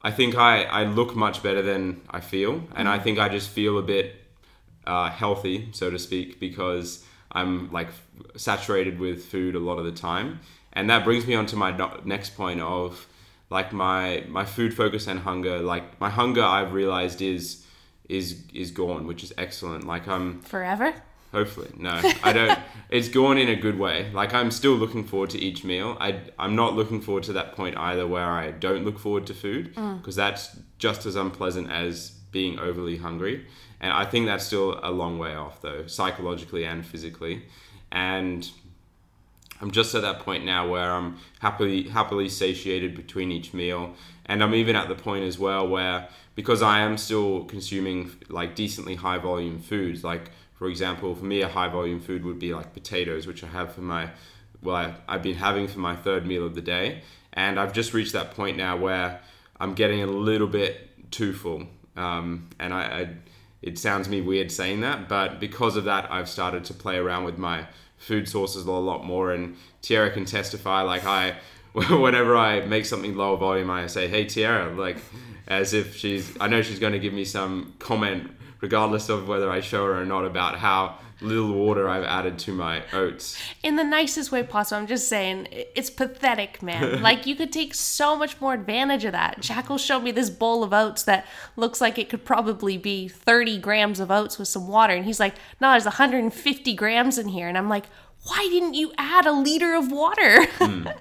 I 0.06 0.12
think 0.12 0.38
I, 0.38 0.66
I 0.66 0.84
look 0.84 1.16
much 1.16 1.42
better 1.42 1.63
than 1.63 2.02
I 2.12 2.19
feel, 2.19 2.62
and 2.75 2.88
I 2.88 3.00
think 3.00 3.18
I 3.18 3.28
just 3.28 3.50
feel 3.50 3.80
a 3.80 3.81
bit 3.81 4.13
uh, 4.86 5.10
healthy, 5.10 5.69
so 5.72 5.90
to 5.90 5.98
speak, 5.98 6.40
because 6.40 7.04
I'm 7.31 7.72
like 7.72 7.88
saturated 8.36 9.00
with 9.00 9.25
food 9.25 9.56
a 9.56 9.60
lot 9.60 9.80
of 9.80 9.86
the 9.86 9.92
time, 9.92 10.42
and 10.74 10.92
that 10.92 11.04
brings 11.06 11.25
me 11.25 11.34
on 11.34 11.48
to 11.48 11.56
my 11.56 11.72
next 12.04 12.36
point 12.36 12.62
of 12.62 13.07
like 13.50 13.74
my 13.74 14.24
my 14.28 14.46
food 14.46 14.75
focus 14.75 15.07
and 15.07 15.22
hunger. 15.22 15.57
Like 15.57 16.00
my 16.00 16.12
hunger, 16.12 16.44
I've 16.44 16.74
realized 16.74 17.19
is 17.24 17.66
is 18.08 18.44
is 18.54 18.69
gone, 18.69 19.08
which 19.08 19.24
is 19.24 19.34
excellent. 19.40 19.88
Like 19.88 20.08
I'm 20.08 20.40
Forever? 20.42 20.94
Hopefully, 21.36 21.70
no, 21.76 22.02
I 22.24 22.32
don't. 22.32 22.58
it's 22.90 23.10
gone 23.10 23.38
in 23.38 23.50
a 23.50 23.58
good 23.58 23.78
way. 23.78 24.10
Like 24.14 24.34
I'm 24.34 24.52
still 24.52 24.72
looking 24.72 25.04
forward 25.04 25.32
to 25.32 25.38
each 25.38 25.66
meal. 25.66 25.98
I 26.00 26.22
I'm 26.40 26.56
not 26.56 26.76
looking 26.76 27.02
forward 27.02 27.24
to 27.24 27.34
that 27.34 27.58
point 27.58 27.76
either 27.76 28.08
where 28.08 28.30
I 28.30 28.52
don't 28.52 28.86
look 28.86 28.98
forward 28.98 29.28
to 29.28 29.34
food 29.34 29.76
mm. 29.76 29.98
because 29.98 30.16
that's 30.16 30.58
just 30.78 31.06
as 31.06 31.18
unpleasant 31.18 31.70
as 31.70 32.12
being 32.32 32.58
overly 32.58 32.96
hungry. 32.96 33.46
And 33.82 33.92
I 33.92 34.06
think 34.06 34.28
that's 34.28 34.46
still 34.46 34.80
a 34.82 34.92
long 34.92 35.20
way 35.20 35.36
off 35.36 35.62
though, 35.62 35.88
psychologically 35.88 36.64
and 36.64 36.86
physically. 36.86 37.44
And 37.92 38.50
I'm 39.60 39.72
just 39.72 39.94
at 39.94 40.04
that 40.04 40.20
point 40.20 40.46
now 40.46 40.70
where 40.70 40.90
I'm 40.90 41.18
happily 41.40 41.90
happily 41.90 42.30
satiated 42.30 42.96
between 42.96 43.30
each 43.30 43.54
meal, 43.54 43.94
and 44.26 44.42
I'm 44.42 44.56
even 44.56 44.78
at 44.78 44.88
the 44.88 44.96
point 44.96 45.26
as 45.26 45.38
well 45.38 45.68
where 45.68 46.08
because 46.34 46.62
I 46.62 46.80
am 46.80 46.98
still 46.98 47.44
consuming 47.44 48.12
like 48.30 48.56
decently 48.56 48.96
high 48.96 49.18
volume 49.18 49.60
foods, 49.60 50.02
like 50.02 50.32
for 50.56 50.68
example, 50.68 51.16
for 51.16 51.25
me 51.25 51.42
a 51.42 51.48
high 51.48 51.68
volume 51.68 52.00
food 52.00 52.25
would 52.25 52.40
be 52.40 52.54
like 52.54 52.74
potatoes, 52.74 53.28
which 53.28 53.44
I 53.44 53.48
have 53.48 53.74
for 53.74 53.81
my 53.81 54.10
well 54.62 54.96
I've 55.07 55.22
been 55.22 55.36
having 55.36 55.68
for 55.68 55.80
my 55.80 55.96
third 55.96 56.25
meal 56.25 56.46
of 56.46 56.56
the 56.56 56.62
day, 56.62 57.02
and 57.34 57.60
I've 57.60 57.74
just 57.74 57.94
reached 57.94 58.13
that 58.13 58.31
point 58.31 58.57
now 58.57 58.78
where 58.78 59.22
I'm 59.60 59.74
getting 59.74 60.02
a 60.02 60.07
little 60.07 60.48
bit 60.48 61.12
too 61.12 61.34
full, 61.34 61.68
um, 61.96 62.50
and 62.60 62.74
I, 62.74 62.81
I 62.81 63.10
it 63.62 63.80
sounds 63.80 64.07
me 64.07 64.22
weird 64.22 64.52
saying 64.52 64.81
that, 64.81 65.10
but 65.10 65.40
because 65.40 65.75
of 65.75 65.86
that, 65.86 66.12
I've 66.12 66.30
started 66.30 66.66
to 66.66 66.74
play 66.74 66.98
around 66.98 67.24
with 67.24 67.40
my 67.40 67.66
food 67.98 68.28
sources 68.28 68.66
a 68.66 68.72
lot 68.72 69.04
more. 69.04 69.31
And 69.34 69.58
Tyarra 69.81 70.13
can 70.13 70.25
testify. 70.25 70.81
Like 70.81 71.06
I, 71.06 71.36
whenever 71.74 72.38
I 72.38 72.62
make 72.62 72.86
something 72.86 73.16
lower 73.16 73.38
volume, 73.38 73.69
I 73.69 73.88
say, 73.88 74.08
"Hey 74.08 74.25
Tyarra," 74.25 74.78
like 74.78 74.98
as 75.48 75.74
if 75.74 75.96
she's. 75.96 76.31
I 76.40 76.48
know 76.48 76.62
she's 76.62 76.79
going 76.79 76.94
to 76.94 77.00
give 77.00 77.13
me 77.13 77.25
some 77.25 77.74
comment, 77.79 78.32
regardless 78.65 79.10
of 79.10 79.27
whether 79.27 79.51
I 79.51 79.62
show 79.62 79.86
her 79.86 80.01
or 80.01 80.05
not, 80.05 80.25
about 80.25 80.57
how 80.57 80.98
little 81.22 81.53
water 81.53 81.88
I've 81.88 82.03
added 82.03 82.39
to 82.39 82.51
my 82.51 82.81
oats. 82.93 83.38
In 83.62 83.75
the 83.75 83.84
nicest 83.84 84.31
way 84.31 84.41
possible. 84.41 84.81
I'm 84.81 84.88
just 84.88 85.07
saying, 85.07 85.48
it's 85.51 85.91
pathetic, 85.91 86.63
man. 86.63 87.01
like, 87.10 87.27
you 87.27 87.36
could 87.36 87.53
take 87.53 87.75
so 87.75 88.15
much 88.15 88.41
more 88.41 88.55
advantage 88.55 89.05
of 89.05 89.12
that. 89.12 89.39
Jackal 89.39 89.77
showed 89.77 90.01
me 90.01 90.12
this 90.12 90.31
bowl 90.31 90.63
of 90.63 90.74
oats 90.74 91.03
that 91.03 91.27
looks 91.55 91.79
like 91.79 92.00
it 92.00 92.10
could 92.10 92.25
probably 92.25 92.75
be 92.77 93.07
30 93.07 93.60
grams 93.60 94.00
of 94.00 94.10
oats 94.10 94.39
with 94.39 94.48
some 94.48 94.67
water. 94.67 94.95
And 94.95 95.05
he's 95.05 95.19
like, 95.19 95.36
no, 95.62 95.69
there's 95.69 95.86
150 95.86 96.74
grams 96.74 97.19
in 97.19 97.27
here. 97.27 97.48
And 97.48 97.57
I'm 97.57 97.69
like, 97.69 97.86
why 98.25 98.48
didn't 98.51 98.74
you 98.74 98.91
add 98.98 99.25
a 99.25 99.32
liter 99.32 99.74
of 99.75 99.91
water? 99.91 100.46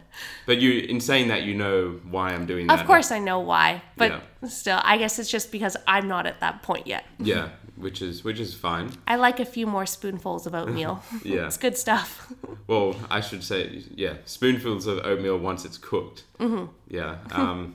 But 0.46 0.58
you, 0.60 0.80
in 0.80 1.00
saying 1.00 1.28
that, 1.28 1.42
you 1.42 1.54
know 1.54 1.98
why 2.08 2.28
I'm 2.34 2.46
doing 2.46 2.66
that. 2.68 2.78
of 2.78 2.86
course, 2.86 3.10
I 3.10 3.18
know 3.18 3.40
why. 3.40 3.82
But 3.96 4.12
Yeah. 4.12 4.48
still, 4.48 4.78
I 4.84 4.98
guess 4.98 5.18
it's 5.18 5.30
just 5.30 5.50
because 5.50 5.76
I'm 5.88 6.06
not 6.06 6.26
at 6.26 6.38
that 6.40 6.62
point 6.62 6.86
yet. 6.86 7.04
Yeah, 7.18 7.48
which 7.76 8.00
is 8.02 8.22
which 8.22 8.38
is 8.38 8.52
fine. 8.54 8.90
I 9.08 9.16
like 9.16 9.40
a 9.40 9.44
few 9.46 9.66
more 9.66 9.86
spoonfuls 9.86 10.46
of 10.46 10.54
oatmeal. 10.54 11.02
Yeah. 11.24 11.46
it's 11.46 11.56
good 11.56 11.76
stuff. 11.76 12.32
Well, 12.66 12.94
I 13.10 13.20
should 13.20 13.42
say, 13.44 13.82
yeah, 13.94 14.14
spoonfuls 14.24 14.86
of 14.86 14.98
oatmeal 15.04 15.38
once 15.38 15.64
it's 15.66 15.76
cooked. 15.78 16.24
Mm-hmm. 16.38 16.66
Yeah. 16.88 17.16
Um, 17.32 17.74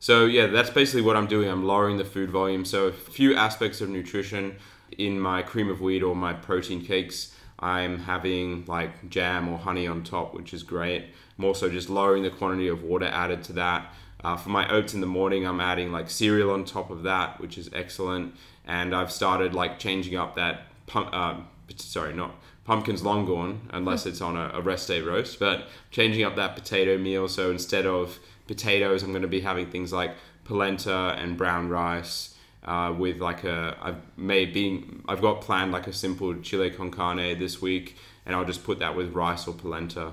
so 0.00 0.24
yeah, 0.24 0.46
that's 0.46 0.70
basically 0.70 1.02
what 1.02 1.16
I'm 1.16 1.26
doing. 1.26 1.48
I'm 1.50 1.64
lowering 1.64 1.98
the 1.98 2.04
food 2.04 2.30
volume. 2.30 2.64
So 2.64 2.86
a 2.86 2.92
few 2.92 3.34
aspects 3.36 3.80
of 3.80 3.88
nutrition 3.90 4.56
in 4.96 5.20
my 5.20 5.42
cream 5.42 5.68
of 5.68 5.80
wheat 5.80 6.02
or 6.02 6.16
my 6.16 6.32
protein 6.32 6.80
cakes. 6.84 7.34
I'm 7.58 8.00
having 8.00 8.64
like 8.66 9.08
jam 9.08 9.48
or 9.48 9.58
honey 9.58 9.86
on 9.86 10.04
top, 10.04 10.34
which 10.34 10.54
is 10.54 10.62
great. 10.62 11.06
I'm 11.38 11.44
also 11.44 11.68
just 11.68 11.90
lowering 11.90 12.22
the 12.22 12.30
quantity 12.30 12.68
of 12.68 12.82
water 12.82 13.06
added 13.06 13.42
to 13.44 13.52
that. 13.54 13.92
Uh, 14.22 14.36
for 14.36 14.48
my 14.48 14.68
oats 14.68 14.94
in 14.94 15.00
the 15.00 15.06
morning, 15.06 15.46
I'm 15.46 15.60
adding 15.60 15.92
like 15.92 16.10
cereal 16.10 16.50
on 16.50 16.64
top 16.64 16.90
of 16.90 17.04
that, 17.04 17.40
which 17.40 17.56
is 17.56 17.70
excellent. 17.72 18.34
And 18.64 18.94
I've 18.94 19.12
started 19.12 19.54
like 19.54 19.78
changing 19.78 20.16
up 20.16 20.34
that 20.36 20.62
pump, 20.86 21.12
um, 21.14 21.48
sorry, 21.76 22.14
not 22.14 22.34
pumpkins 22.64 23.02
long 23.02 23.24
gone, 23.24 23.68
unless 23.70 24.06
it's 24.06 24.20
on 24.20 24.36
a, 24.36 24.50
a 24.54 24.60
rest 24.60 24.88
day 24.88 25.00
roast, 25.00 25.38
but 25.38 25.68
changing 25.90 26.24
up 26.24 26.36
that 26.36 26.54
potato 26.54 26.98
meal. 26.98 27.28
So 27.28 27.50
instead 27.50 27.86
of 27.86 28.18
potatoes, 28.46 29.02
I'm 29.02 29.10
going 29.10 29.22
to 29.22 29.28
be 29.28 29.40
having 29.40 29.70
things 29.70 29.92
like 29.92 30.14
polenta 30.44 31.16
and 31.18 31.36
brown 31.36 31.68
rice. 31.68 32.34
Uh, 32.68 32.92
with 32.92 33.18
like 33.18 33.44
a, 33.44 33.78
I've 33.80 33.96
made 34.18 34.52
being, 34.52 35.02
I've 35.08 35.22
got 35.22 35.40
planned 35.40 35.72
like 35.72 35.86
a 35.86 35.92
simple 35.92 36.34
chile 36.42 36.70
con 36.70 36.90
carne 36.90 37.38
this 37.38 37.62
week, 37.62 37.96
and 38.26 38.36
I'll 38.36 38.44
just 38.44 38.62
put 38.62 38.78
that 38.80 38.94
with 38.94 39.14
rice 39.14 39.48
or 39.48 39.54
polenta, 39.54 40.12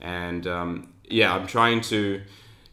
and 0.00 0.46
um, 0.46 0.94
yeah, 1.10 1.34
I'm 1.34 1.46
trying 1.46 1.82
to 1.82 2.22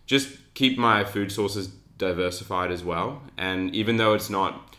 just 0.06 0.30
keep 0.54 0.78
my 0.78 1.04
food 1.04 1.32
sources 1.32 1.68
diversified 1.98 2.72
as 2.72 2.84
well. 2.84 3.22
And 3.38 3.76
even 3.76 3.98
though 3.98 4.14
it's 4.14 4.30
not 4.30 4.76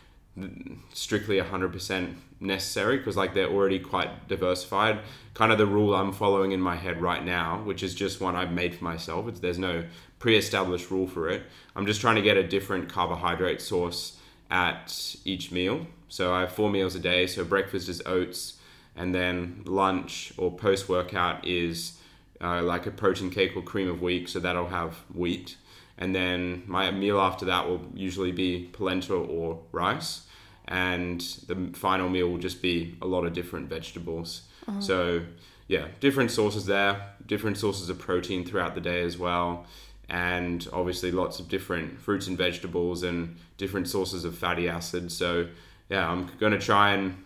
strictly 0.92 1.38
100% 1.38 2.14
necessary 2.40 2.98
because 2.98 3.16
like 3.16 3.34
they're 3.34 3.50
already 3.50 3.80
quite 3.80 4.28
diversified 4.28 5.00
kind 5.34 5.50
of 5.50 5.58
the 5.58 5.66
rule 5.66 5.92
i'm 5.92 6.12
following 6.12 6.52
in 6.52 6.60
my 6.60 6.76
head 6.76 7.02
right 7.02 7.24
now 7.24 7.60
which 7.64 7.82
is 7.82 7.96
just 7.96 8.20
one 8.20 8.36
i've 8.36 8.52
made 8.52 8.72
for 8.72 8.84
myself 8.84 9.26
it's, 9.26 9.40
there's 9.40 9.58
no 9.58 9.82
pre-established 10.20 10.88
rule 10.88 11.08
for 11.08 11.28
it 11.28 11.42
i'm 11.74 11.84
just 11.84 12.00
trying 12.00 12.14
to 12.14 12.22
get 12.22 12.36
a 12.36 12.46
different 12.46 12.88
carbohydrate 12.88 13.60
source 13.60 14.17
at 14.50 15.16
each 15.24 15.50
meal 15.50 15.86
so 16.08 16.32
i 16.34 16.40
have 16.40 16.52
four 16.52 16.70
meals 16.70 16.94
a 16.94 16.98
day 16.98 17.26
so 17.26 17.44
breakfast 17.44 17.88
is 17.88 18.02
oats 18.06 18.58
and 18.96 19.14
then 19.14 19.62
lunch 19.66 20.32
or 20.36 20.50
post-workout 20.50 21.46
is 21.46 21.98
uh, 22.40 22.62
like 22.62 22.86
a 22.86 22.90
protein 22.90 23.30
cake 23.30 23.56
or 23.56 23.62
cream 23.62 23.88
of 23.88 24.00
wheat 24.00 24.28
so 24.28 24.38
that'll 24.38 24.68
have 24.68 24.94
wheat 25.12 25.56
and 25.98 26.14
then 26.14 26.62
my 26.66 26.90
meal 26.90 27.20
after 27.20 27.44
that 27.44 27.68
will 27.68 27.80
usually 27.94 28.32
be 28.32 28.68
polenta 28.72 29.12
or 29.14 29.60
rice 29.72 30.22
and 30.68 31.20
the 31.46 31.70
final 31.72 32.08
meal 32.08 32.28
will 32.28 32.38
just 32.38 32.62
be 32.62 32.96
a 33.02 33.06
lot 33.06 33.24
of 33.24 33.32
different 33.32 33.68
vegetables. 33.68 34.42
Uh-huh. 34.68 34.80
So, 34.80 35.22
yeah, 35.66 35.88
different 35.98 36.30
sources 36.30 36.66
there, 36.66 37.14
different 37.26 37.56
sources 37.56 37.88
of 37.88 37.98
protein 37.98 38.44
throughout 38.44 38.74
the 38.74 38.80
day 38.80 39.02
as 39.02 39.18
well, 39.18 39.66
and 40.08 40.66
obviously 40.72 41.10
lots 41.10 41.38
of 41.38 41.48
different 41.48 42.00
fruits 42.00 42.26
and 42.26 42.38
vegetables 42.38 43.02
and 43.02 43.36
different 43.56 43.88
sources 43.88 44.24
of 44.24 44.36
fatty 44.36 44.68
acids. 44.68 45.16
So, 45.16 45.48
yeah, 45.90 46.08
I'm 46.08 46.30
going 46.38 46.52
to 46.52 46.58
try 46.58 46.92
and 46.92 47.24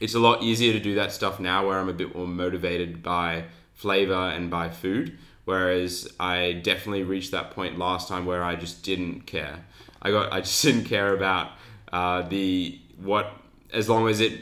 it's 0.00 0.14
a 0.14 0.18
lot 0.18 0.42
easier 0.42 0.72
to 0.72 0.80
do 0.80 0.94
that 0.96 1.12
stuff 1.12 1.40
now 1.40 1.66
where 1.66 1.78
I'm 1.78 1.88
a 1.88 1.94
bit 1.94 2.14
more 2.14 2.26
motivated 2.26 3.02
by 3.02 3.44
flavor 3.74 4.14
and 4.14 4.50
by 4.50 4.68
food. 4.68 5.18
Whereas 5.44 6.12
I 6.18 6.52
definitely 6.52 7.04
reached 7.04 7.30
that 7.30 7.52
point 7.52 7.78
last 7.78 8.08
time 8.08 8.26
where 8.26 8.42
I 8.42 8.56
just 8.56 8.82
didn't 8.82 9.22
care. 9.22 9.64
I 10.02 10.10
got 10.10 10.32
I 10.32 10.40
just 10.40 10.62
didn't 10.64 10.84
care 10.84 11.14
about 11.14 11.52
uh, 11.92 12.22
the 12.22 12.80
what 13.00 13.32
as 13.72 13.88
long 13.88 14.08
as 14.08 14.20
it 14.20 14.40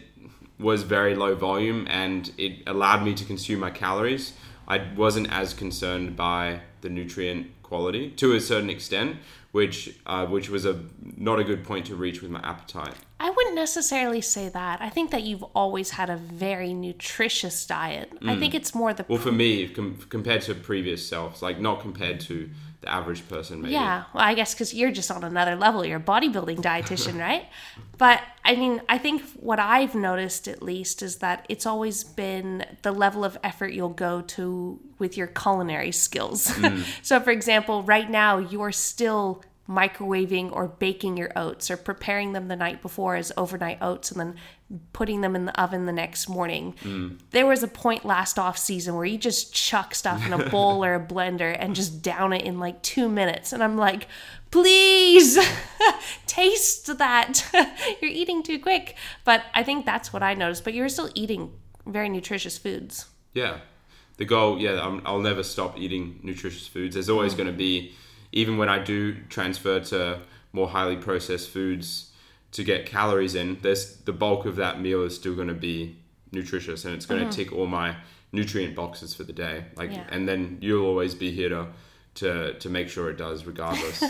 was 0.58 0.82
very 0.82 1.14
low 1.14 1.34
volume 1.34 1.86
and 1.90 2.32
it 2.38 2.62
allowed 2.66 3.02
me 3.02 3.14
to 3.14 3.24
consume 3.24 3.60
my 3.60 3.70
calories. 3.70 4.32
I 4.66 4.86
wasn't 4.96 5.30
as 5.30 5.52
concerned 5.52 6.16
by 6.16 6.60
the 6.80 6.88
nutrient 6.88 7.48
quality 7.74 8.10
to 8.10 8.34
a 8.34 8.40
certain 8.40 8.70
extent, 8.70 9.16
which 9.50 9.96
uh, 10.06 10.24
which 10.26 10.48
was 10.48 10.64
a 10.64 10.74
not 11.16 11.38
a 11.40 11.44
good 11.44 11.64
point 11.64 11.86
to 11.86 11.96
reach 11.96 12.22
with 12.22 12.30
my 12.30 12.40
appetite. 12.40 12.94
I 13.18 13.30
wouldn't 13.30 13.56
necessarily 13.56 14.20
say 14.20 14.48
that. 14.48 14.80
I 14.80 14.90
think 14.90 15.10
that 15.10 15.22
you've 15.22 15.44
always 15.54 15.90
had 15.90 16.08
a 16.10 16.16
very 16.16 16.72
nutritious 16.72 17.66
diet. 17.66 18.08
Mm. 18.20 18.30
I 18.30 18.38
think 18.38 18.54
it's 18.54 18.74
more 18.74 18.94
the 18.94 19.04
well 19.08 19.18
for 19.18 19.32
me 19.32 19.68
com- 19.68 19.98
compared 20.08 20.42
to 20.42 20.54
previous 20.54 21.00
selves, 21.12 21.42
like 21.42 21.58
not 21.58 21.80
compared 21.80 22.20
to 22.28 22.48
the 22.84 22.92
average 22.92 23.26
person 23.28 23.62
maybe. 23.62 23.72
Yeah, 23.72 24.04
well, 24.12 24.24
I 24.24 24.34
guess 24.34 24.54
because 24.54 24.74
you're 24.74 24.90
just 24.90 25.10
on 25.10 25.24
another 25.24 25.56
level. 25.56 25.84
You're 25.84 25.98
a 25.98 26.02
bodybuilding 26.02 26.58
dietitian, 26.58 27.18
right? 27.28 27.46
But 27.96 28.20
I 28.44 28.56
mean, 28.56 28.82
I 28.88 28.98
think 28.98 29.22
what 29.40 29.58
I've 29.58 29.94
noticed 29.94 30.48
at 30.48 30.62
least 30.62 31.02
is 31.02 31.16
that 31.16 31.46
it's 31.48 31.66
always 31.66 32.04
been 32.04 32.64
the 32.82 32.92
level 32.92 33.24
of 33.24 33.38
effort 33.42 33.72
you'll 33.72 33.88
go 33.88 34.20
to 34.20 34.78
with 34.98 35.16
your 35.16 35.26
culinary 35.28 35.92
skills. 35.92 36.52
Mm. 36.64 36.84
so, 37.02 37.20
for 37.20 37.30
example, 37.30 37.82
right 37.82 38.08
now 38.08 38.38
you're 38.38 38.72
still 38.72 39.42
microwaving 39.68 40.50
or 40.52 40.68
baking 40.68 41.16
your 41.16 41.30
oats 41.36 41.70
or 41.70 41.76
preparing 41.76 42.32
them 42.32 42.48
the 42.48 42.56
night 42.56 42.80
before 42.80 43.16
as 43.16 43.32
overnight 43.36 43.78
oats 43.82 44.10
and 44.10 44.20
then 44.20 44.34
putting 44.92 45.20
them 45.20 45.34
in 45.36 45.44
the 45.44 45.60
oven 45.60 45.86
the 45.86 45.92
next 45.92 46.28
morning. 46.28 46.74
Mm. 46.82 47.18
There 47.30 47.46
was 47.46 47.62
a 47.62 47.68
point 47.68 48.04
last 48.04 48.38
off 48.38 48.58
season 48.58 48.94
where 48.94 49.04
you 49.04 49.18
just 49.18 49.54
chuck 49.54 49.94
stuff 49.94 50.26
in 50.26 50.32
a 50.32 50.48
bowl 50.50 50.84
or 50.84 50.94
a 50.94 51.00
blender 51.00 51.56
and 51.58 51.74
just 51.74 52.02
down 52.02 52.32
it 52.32 52.42
in 52.42 52.58
like 52.58 52.82
2 52.82 53.08
minutes 53.08 53.52
and 53.52 53.62
I'm 53.62 53.76
like, 53.76 54.08
"Please 54.50 55.38
taste 56.26 56.98
that. 56.98 57.44
you're 58.00 58.10
eating 58.10 58.42
too 58.42 58.58
quick." 58.58 58.96
But 59.24 59.42
I 59.54 59.62
think 59.62 59.86
that's 59.86 60.12
what 60.12 60.22
I 60.22 60.34
noticed, 60.34 60.64
but 60.64 60.74
you're 60.74 60.88
still 60.88 61.10
eating 61.14 61.52
very 61.86 62.08
nutritious 62.08 62.58
foods. 62.58 63.06
Yeah. 63.32 63.58
The 64.16 64.24
goal, 64.24 64.60
yeah, 64.60 65.00
i 65.04 65.10
will 65.10 65.20
never 65.20 65.42
stop 65.42 65.76
eating 65.76 66.20
nutritious 66.22 66.68
foods. 66.68 66.94
There's 66.94 67.10
always 67.10 67.34
mm. 67.34 67.38
going 67.38 67.46
to 67.48 67.52
be 67.52 67.94
even 68.30 68.58
when 68.58 68.68
I 68.68 68.78
do 68.78 69.14
transfer 69.28 69.80
to 69.80 70.20
more 70.52 70.68
highly 70.68 70.96
processed 70.96 71.50
foods 71.50 72.10
to 72.54 72.62
get 72.62 72.86
calories 72.86 73.34
in, 73.34 73.58
there's 73.62 73.96
the 73.96 74.12
bulk 74.12 74.46
of 74.46 74.56
that 74.56 74.80
meal 74.80 75.02
is 75.02 75.14
still 75.14 75.34
going 75.34 75.48
to 75.48 75.54
be 75.54 75.96
nutritious 76.32 76.84
and 76.84 76.94
it's 76.94 77.04
going 77.04 77.20
to 77.20 77.26
mm-hmm. 77.26 77.34
tick 77.34 77.52
all 77.52 77.66
my 77.66 77.96
nutrient 78.32 78.74
boxes 78.76 79.12
for 79.14 79.24
the 79.24 79.32
day. 79.32 79.64
Like, 79.76 79.90
yeah. 79.90 80.04
and 80.08 80.28
then 80.28 80.58
you'll 80.60 80.86
always 80.86 81.14
be 81.14 81.30
here 81.30 81.48
to 81.50 81.66
to 82.14 82.54
to 82.54 82.68
make 82.68 82.88
sure 82.88 83.10
it 83.10 83.18
does, 83.18 83.44
regardless. 83.44 84.04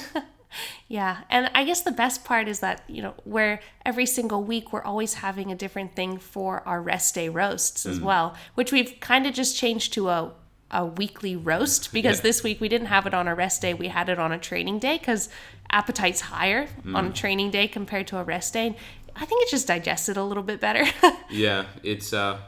yeah, 0.89 1.23
and 1.31 1.51
I 1.55 1.65
guess 1.65 1.81
the 1.81 1.91
best 1.91 2.23
part 2.25 2.47
is 2.47 2.61
that 2.61 2.85
you 2.87 3.01
know 3.03 3.15
where 3.25 3.61
every 3.87 4.05
single 4.05 4.45
week 4.45 4.75
we're 4.75 4.85
always 4.85 5.15
having 5.15 5.51
a 5.51 5.55
different 5.55 5.97
thing 5.97 6.19
for 6.19 6.63
our 6.69 6.83
rest 6.83 7.15
day 7.15 7.31
roasts 7.31 7.87
as 7.87 7.99
mm. 7.99 8.03
well, 8.03 8.37
which 8.57 8.73
we've 8.73 9.01
kind 9.01 9.27
of 9.27 9.33
just 9.33 9.57
changed 9.57 9.95
to 9.95 10.11
a 10.11 10.33
a 10.75 10.85
weekly 10.85 11.37
roast 11.37 11.93
because 11.93 12.19
yeah. 12.19 12.23
this 12.23 12.43
week 12.43 12.61
we 12.61 12.69
didn't 12.69 12.89
have 12.89 13.07
it 13.07 13.15
on 13.15 13.29
a 13.29 13.35
rest 13.35 13.63
day. 13.63 13.73
We 13.73 13.89
had 13.89 14.09
it 14.09 14.19
on 14.19 14.33
a 14.33 14.39
training 14.39 14.81
day 14.81 14.99
because 14.99 15.29
appetite's 15.71 16.21
higher 16.21 16.67
mm. 16.85 16.95
on 16.95 17.07
a 17.07 17.13
training 17.13 17.53
day 17.53 17.69
compared 17.69 18.09
to 18.09 18.19
a 18.19 18.25
rest 18.25 18.53
day. 18.53 18.77
I 19.17 19.25
think 19.25 19.43
it 19.43 19.49
just 19.49 19.69
digested 19.69 20.17
a 20.17 20.25
little 20.25 20.43
bit 20.43 20.61
better. 20.61 20.85
yeah, 21.31 21.67
it's 21.85 22.13
uh, 22.13 22.39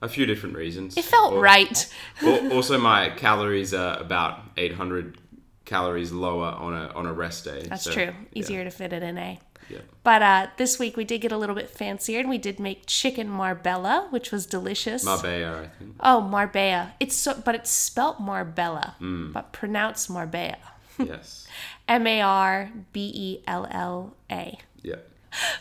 a 0.00 0.08
few 0.08 0.24
different 0.24 0.56
reasons. 0.56 0.96
It 0.96 1.04
felt 1.04 1.34
or, 1.34 1.40
right. 1.40 1.94
also, 2.24 2.78
my 2.78 3.10
calories 3.10 3.74
are 3.74 3.98
about 3.98 4.40
800 4.56 5.18
calories 5.66 6.12
lower 6.12 6.46
on 6.46 6.72
a 6.72 6.86
on 6.94 7.06
a 7.06 7.12
rest 7.12 7.44
day. 7.44 7.66
That's 7.68 7.84
so, 7.84 7.92
true. 7.92 8.12
Easier 8.34 8.58
yeah. 8.58 8.64
to 8.64 8.70
fit 8.70 8.92
it 8.92 9.02
in 9.02 9.18
a. 9.18 9.38
Yeah. 9.68 9.78
But 10.04 10.22
uh, 10.22 10.46
this 10.56 10.78
week 10.78 10.96
we 10.96 11.04
did 11.04 11.20
get 11.20 11.32
a 11.32 11.36
little 11.36 11.56
bit 11.56 11.68
fancier 11.68 12.20
and 12.20 12.28
we 12.28 12.38
did 12.38 12.60
make 12.60 12.84
chicken 12.86 13.28
marbella, 13.28 14.06
which 14.10 14.30
was 14.30 14.46
delicious. 14.46 15.04
Marbella, 15.04 15.62
I 15.62 15.66
think. 15.66 15.96
Oh, 16.00 16.20
marbella. 16.20 16.94
It's 17.00 17.16
so, 17.16 17.34
but 17.44 17.56
it's 17.56 17.70
spelt 17.70 18.20
marbella, 18.20 18.94
mm. 19.00 19.32
but 19.32 19.52
pronounced 19.52 20.08
marbella. 20.08 20.56
Yes. 20.98 21.46
M 21.88 22.06
A 22.06 22.20
R 22.22 22.70
B 22.92 23.10
E 23.12 23.42
L 23.46 23.66
L 23.70 24.14
A. 24.30 24.58
Yeah 24.82 24.96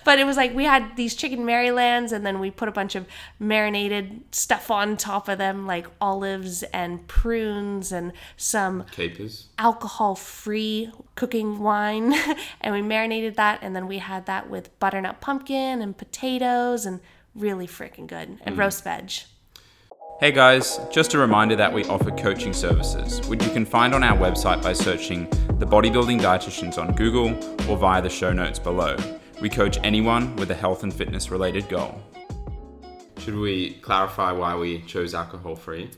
but 0.03 0.19
it 0.19 0.25
was 0.25 0.37
like 0.37 0.53
we 0.53 0.65
had 0.65 0.95
these 0.95 1.15
chicken 1.15 1.45
Marylands, 1.45 2.11
and 2.11 2.25
then 2.25 2.39
we 2.39 2.51
put 2.51 2.67
a 2.67 2.71
bunch 2.71 2.95
of 2.95 3.05
marinated 3.39 4.23
stuff 4.31 4.71
on 4.71 4.97
top 4.97 5.27
of 5.27 5.37
them, 5.37 5.65
like 5.65 5.87
olives 5.99 6.63
and 6.63 7.07
prunes 7.07 7.91
and 7.91 8.13
some 8.37 8.85
capers, 8.91 9.47
alcohol-free 9.57 10.91
cooking 11.15 11.59
wine, 11.59 12.13
and 12.61 12.73
we 12.73 12.81
marinated 12.81 13.35
that, 13.35 13.59
and 13.61 13.75
then 13.75 13.87
we 13.87 13.99
had 13.99 14.25
that 14.25 14.49
with 14.49 14.77
butternut 14.79 15.21
pumpkin 15.21 15.81
and 15.81 15.97
potatoes, 15.97 16.85
and 16.85 16.99
really 17.33 17.67
freaking 17.67 18.07
good, 18.07 18.37
and 18.43 18.55
mm. 18.55 18.59
roast 18.59 18.83
veg. 18.83 19.11
Hey 20.21 20.31
guys, 20.31 20.79
just 20.91 21.13
a 21.13 21.17
reminder 21.17 21.57
that 21.57 21.73
we 21.73 21.83
offer 21.85 22.09
coaching 22.09 22.53
services, 22.53 23.19
which 23.27 23.43
you 23.43 23.51
can 23.51 23.65
find 23.65 23.93
on 23.93 24.01
our 24.01 24.17
website 24.17 24.63
by 24.63 24.71
searching 24.71 25.29
the 25.59 25.65
Bodybuilding 25.65 26.21
Dietitians 26.21 26.77
on 26.77 26.95
Google 26.95 27.35
or 27.69 27.77
via 27.77 28.01
the 28.01 28.09
show 28.09 28.31
notes 28.31 28.57
below. 28.57 28.95
We 29.41 29.49
coach 29.49 29.77
anyone 29.83 30.35
with 30.37 30.49
a 30.51 30.55
health 30.55 30.83
and 30.83 30.93
fitness 30.93 31.29
related 31.29 31.67
goal. 31.67 32.01
Should 33.17 33.35
we 33.35 33.73
clarify 33.75 34.31
why 34.31 34.55
we 34.55 34.81
chose 34.83 35.13
alcohol 35.13 35.55
free? 35.55 35.89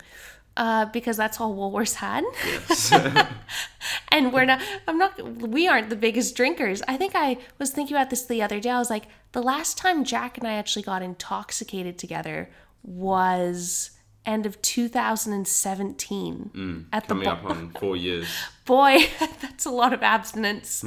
Uh, 0.55 0.85
because 0.85 1.17
that's 1.17 1.39
all 1.39 1.55
Woolworths 1.55 1.93
had. 1.93 2.23
Yes. 2.43 2.91
and 4.11 4.33
we're 4.33 4.45
not, 4.45 4.59
I'm 4.87 4.97
not, 4.97 5.21
we 5.21 5.67
aren't 5.67 5.89
the 5.89 5.95
biggest 5.95 6.35
drinkers. 6.35 6.81
I 6.87 6.97
think 6.97 7.13
I 7.15 7.37
was 7.59 7.69
thinking 7.69 7.95
about 7.95 8.09
this 8.09 8.25
the 8.25 8.41
other 8.41 8.59
day. 8.59 8.71
I 8.71 8.79
was 8.79 8.89
like, 8.89 9.03
the 9.33 9.43
last 9.43 9.77
time 9.77 10.03
Jack 10.03 10.39
and 10.39 10.47
I 10.47 10.53
actually 10.53 10.81
got 10.81 11.03
intoxicated 11.03 11.99
together 11.99 12.49
was 12.81 13.91
end 14.25 14.45
of 14.45 14.61
2017 14.61 16.51
mm, 16.53 16.85
at 16.91 17.07
coming 17.07 17.23
the 17.23 17.29
bo- 17.29 17.37
up 17.37 17.45
on 17.45 17.69
four 17.79 17.95
years 17.95 18.27
boy 18.65 18.97
that's 19.41 19.65
a 19.65 19.69
lot 19.69 19.93
of 19.93 20.03
abstinence 20.03 20.83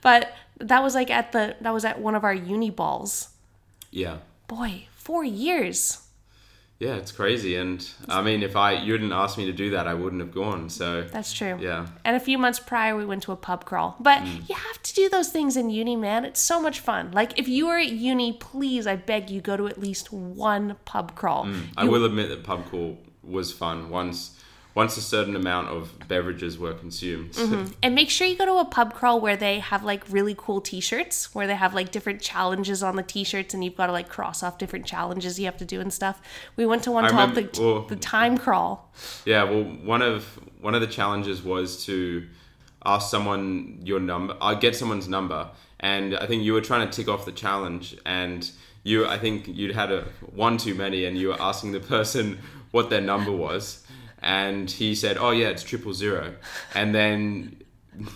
but 0.00 0.32
that 0.58 0.82
was 0.82 0.94
like 0.94 1.10
at 1.10 1.32
the 1.32 1.56
that 1.60 1.72
was 1.72 1.84
at 1.84 2.00
one 2.00 2.14
of 2.14 2.24
our 2.24 2.34
uni 2.34 2.70
balls. 2.70 3.30
Yeah. 3.90 4.18
Boy, 4.48 4.86
four 4.94 5.24
years. 5.24 6.00
Yeah, 6.80 6.96
it's 6.96 7.12
crazy, 7.12 7.54
and 7.54 7.88
I 8.08 8.20
mean, 8.20 8.42
if 8.42 8.56
I 8.56 8.72
you 8.72 8.98
didn't 8.98 9.12
ask 9.12 9.38
me 9.38 9.46
to 9.46 9.52
do 9.52 9.70
that, 9.70 9.86
I 9.86 9.94
wouldn't 9.94 10.20
have 10.20 10.34
gone. 10.34 10.68
So 10.68 11.02
that's 11.02 11.32
true. 11.32 11.56
Yeah. 11.60 11.86
And 12.04 12.16
a 12.16 12.20
few 12.20 12.36
months 12.36 12.58
prior, 12.58 12.96
we 12.96 13.06
went 13.06 13.22
to 13.22 13.32
a 13.32 13.36
pub 13.36 13.64
crawl. 13.64 13.96
But 14.00 14.22
mm. 14.22 14.48
you 14.48 14.56
have 14.56 14.82
to 14.82 14.94
do 14.94 15.08
those 15.08 15.28
things 15.30 15.56
in 15.56 15.70
uni, 15.70 15.94
man. 15.94 16.24
It's 16.24 16.40
so 16.40 16.60
much 16.60 16.80
fun. 16.80 17.12
Like 17.12 17.38
if 17.38 17.46
you 17.46 17.68
are 17.68 17.78
at 17.78 17.90
uni, 17.90 18.32
please, 18.32 18.86
I 18.88 18.96
beg 18.96 19.30
you, 19.30 19.40
go 19.40 19.56
to 19.56 19.68
at 19.68 19.78
least 19.80 20.12
one 20.12 20.76
pub 20.84 21.14
crawl. 21.14 21.46
Mm. 21.46 21.68
I 21.76 21.84
will 21.84 22.04
admit 22.04 22.28
that 22.30 22.42
pub 22.42 22.66
crawl 22.66 22.98
was 23.22 23.52
fun 23.52 23.88
once 23.88 24.38
once 24.74 24.96
a 24.96 25.00
certain 25.00 25.36
amount 25.36 25.68
of 25.68 25.96
beverages 26.08 26.58
were 26.58 26.74
consumed. 26.74 27.32
Mm-hmm. 27.32 27.72
And 27.82 27.94
make 27.94 28.10
sure 28.10 28.26
you 28.26 28.36
go 28.36 28.44
to 28.44 28.54
a 28.54 28.64
pub 28.64 28.92
crawl 28.92 29.20
where 29.20 29.36
they 29.36 29.60
have 29.60 29.84
like 29.84 30.02
really 30.10 30.34
cool 30.36 30.60
t-shirts, 30.60 31.34
where 31.34 31.46
they 31.46 31.54
have 31.54 31.74
like 31.74 31.92
different 31.92 32.20
challenges 32.20 32.82
on 32.82 32.96
the 32.96 33.02
t-shirts, 33.02 33.54
and 33.54 33.64
you've 33.64 33.76
got 33.76 33.86
to 33.86 33.92
like 33.92 34.08
cross 34.08 34.42
off 34.42 34.58
different 34.58 34.84
challenges 34.84 35.38
you 35.38 35.44
have 35.44 35.56
to 35.58 35.64
do 35.64 35.80
and 35.80 35.92
stuff. 35.92 36.20
We 36.56 36.66
went 36.66 36.82
to 36.84 36.90
one 36.90 37.08
called 37.08 37.34
the, 37.34 37.48
well, 37.60 37.82
the 37.82 37.96
time 37.96 38.36
crawl. 38.36 38.92
Yeah, 39.24 39.44
well, 39.44 39.62
one 39.62 40.02
of 40.02 40.40
one 40.60 40.74
of 40.74 40.80
the 40.80 40.88
challenges 40.88 41.42
was 41.42 41.84
to 41.86 42.26
ask 42.84 43.10
someone 43.10 43.80
your 43.84 44.00
number. 44.00 44.36
I 44.40 44.56
get 44.56 44.74
someone's 44.74 45.08
number, 45.08 45.50
and 45.78 46.16
I 46.16 46.26
think 46.26 46.42
you 46.42 46.52
were 46.52 46.60
trying 46.60 46.88
to 46.88 46.92
tick 46.94 47.08
off 47.08 47.24
the 47.24 47.32
challenge, 47.32 47.96
and 48.04 48.50
you 48.82 49.06
I 49.06 49.18
think 49.18 49.46
you'd 49.46 49.76
had 49.76 49.92
a 49.92 50.08
one 50.34 50.58
too 50.58 50.74
many, 50.74 51.04
and 51.04 51.16
you 51.16 51.28
were 51.28 51.40
asking 51.40 51.70
the 51.72 51.80
person 51.80 52.40
what 52.72 52.90
their 52.90 53.00
number 53.00 53.30
was, 53.30 53.83
and 54.24 54.68
he 54.70 54.94
said, 54.94 55.16
"Oh 55.18 55.30
yeah, 55.30 55.48
it's 55.48 55.62
triple 55.62 55.94
zero. 55.94 56.34
and 56.74 56.94
then. 56.94 57.60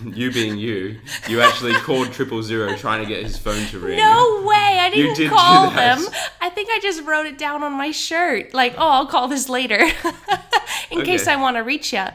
You 0.05 0.33
being 0.33 0.59
you, 0.59 0.99
you 1.29 1.41
actually 1.41 1.73
called 1.87 2.13
triple 2.13 2.43
zero 2.43 2.75
trying 2.77 3.01
to 3.01 3.09
get 3.09 3.23
his 3.23 3.39
phone 3.39 3.65
to 3.69 3.79
ring. 3.79 3.97
No 3.97 4.43
way! 4.45 4.57
I 4.81 4.91
didn't 4.93 5.15
did 5.15 5.31
call 5.31 5.71
them. 5.71 6.05
I 6.41 6.51
think 6.51 6.69
I 6.73 6.81
just 6.81 7.05
wrote 7.05 7.27
it 7.27 7.39
down 7.39 7.63
on 7.63 7.75
my 7.75 7.93
shirt. 7.93 8.53
Like, 8.53 8.75
oh, 8.77 8.89
I'll 8.91 9.07
call 9.07 9.29
this 9.29 9.49
later, 9.49 9.79
in 10.91 11.05
case 11.05 11.29
I 11.29 11.37
want 11.37 11.59
to 11.59 11.63
reach 11.63 11.93
you. 11.93 12.01
I 12.01 12.11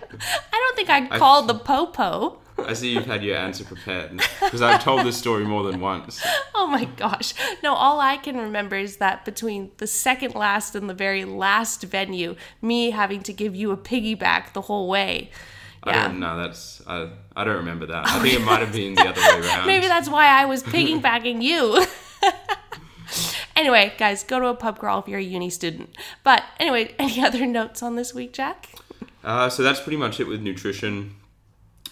don't 0.52 0.76
think 0.76 0.90
I 0.90 1.18
called 1.18 1.48
the 1.48 1.54
popo. 1.54 2.42
I 2.68 2.74
see 2.74 2.94
you've 2.94 3.06
had 3.06 3.24
your 3.24 3.36
answer 3.38 3.64
prepared 3.64 4.22
because 4.42 4.62
I've 4.62 4.84
told 4.84 5.06
this 5.06 5.18
story 5.18 5.46
more 5.46 5.64
than 5.64 5.80
once. 5.80 6.24
Oh 6.56 6.68
my 6.68 6.86
gosh. 6.86 7.34
No, 7.62 7.74
all 7.76 8.00
I 8.00 8.16
can 8.16 8.38
remember 8.38 8.78
is 8.78 8.98
that 8.98 9.26
between 9.26 9.72
the 9.78 9.86
second 9.88 10.34
last 10.34 10.76
and 10.76 10.90
the 10.90 10.94
very 10.94 11.26
last 11.26 11.84
venue, 11.84 12.36
me 12.62 12.92
having 12.92 13.22
to 13.24 13.34
give 13.34 13.54
you 13.54 13.72
a 13.72 13.78
piggyback 13.78 14.54
the 14.54 14.62
whole 14.62 14.88
way. 14.88 15.30
I 15.84 15.90
Yeah. 15.92 16.08
don't 16.08 16.20
know. 16.22 16.38
That's 16.38 16.82
I, 16.88 17.10
I 17.36 17.44
don't 17.44 17.58
remember 17.58 17.86
that. 17.88 18.08
I 18.08 18.20
think 18.22 18.36
it 18.36 18.42
might 18.44 18.62
have 18.62 18.72
been 18.72 18.96
the 18.96 19.02
other 19.10 19.20
way 19.22 19.46
around. 19.48 19.68
Maybe 19.68 19.88
that's 19.88 20.08
why 20.08 20.28
I 20.28 20.46
was 20.46 20.64
piggybacking 20.76 21.42
you. 21.44 21.86
anyway, 23.56 23.94
guys, 23.98 24.24
go 24.24 24.40
to 24.40 24.48
a 24.48 24.56
pub 24.56 24.80
crawl 24.80 25.00
if 25.02 25.08
you're 25.08 25.20
a 25.20 25.24
uni 25.24 25.50
student. 25.50 25.96
But 26.24 26.44
anyway, 26.60 26.96
any 26.98 27.22
other 27.22 27.46
notes 27.46 27.84
on 27.84 27.96
this 27.96 28.14
week, 28.14 28.34
Jack? 28.34 28.70
Uh, 29.24 29.50
so 29.50 29.64
that's 29.64 29.80
pretty 29.82 29.98
much 29.98 30.20
it 30.20 30.28
with 30.28 30.42
nutrition. 30.42 31.16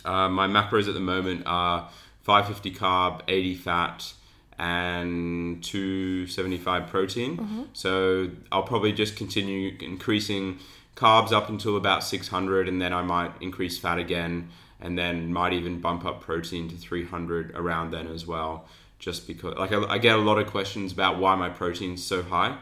Uh, 0.05 0.29
my 0.29 0.47
macros 0.47 0.87
at 0.87 0.93
the 0.93 0.99
moment 0.99 1.43
are 1.45 1.89
550 2.23 2.71
carb, 2.79 3.21
80 3.27 3.55
fat, 3.55 4.13
and 4.59 5.63
275 5.63 6.87
protein. 6.87 7.67
So 7.73 8.29
I'll 8.51 8.63
probably 8.63 8.91
just 8.91 9.15
continue 9.15 9.75
increasing 9.79 10.59
carbs 10.95 11.31
up 11.31 11.49
until 11.49 11.77
about 11.77 12.03
600, 12.03 12.67
and 12.67 12.81
then 12.81 12.93
I 12.93 13.01
might 13.01 13.31
increase 13.41 13.79
fat 13.79 13.97
again, 13.97 14.49
and 14.79 14.97
then 14.97 15.33
might 15.33 15.53
even 15.53 15.79
bump 15.79 16.05
up 16.05 16.21
protein 16.21 16.69
to 16.69 16.75
300 16.77 17.51
around 17.55 17.91
then 17.91 18.07
as 18.07 18.27
well. 18.27 18.67
Just 18.99 19.25
because, 19.25 19.55
like, 19.57 19.71
I, 19.71 19.83
I 19.85 19.97
get 19.97 20.15
a 20.15 20.19
lot 20.19 20.37
of 20.37 20.45
questions 20.47 20.91
about 20.91 21.17
why 21.17 21.33
my 21.35 21.49
protein's 21.49 22.03
so 22.03 22.21
high. 22.21 22.57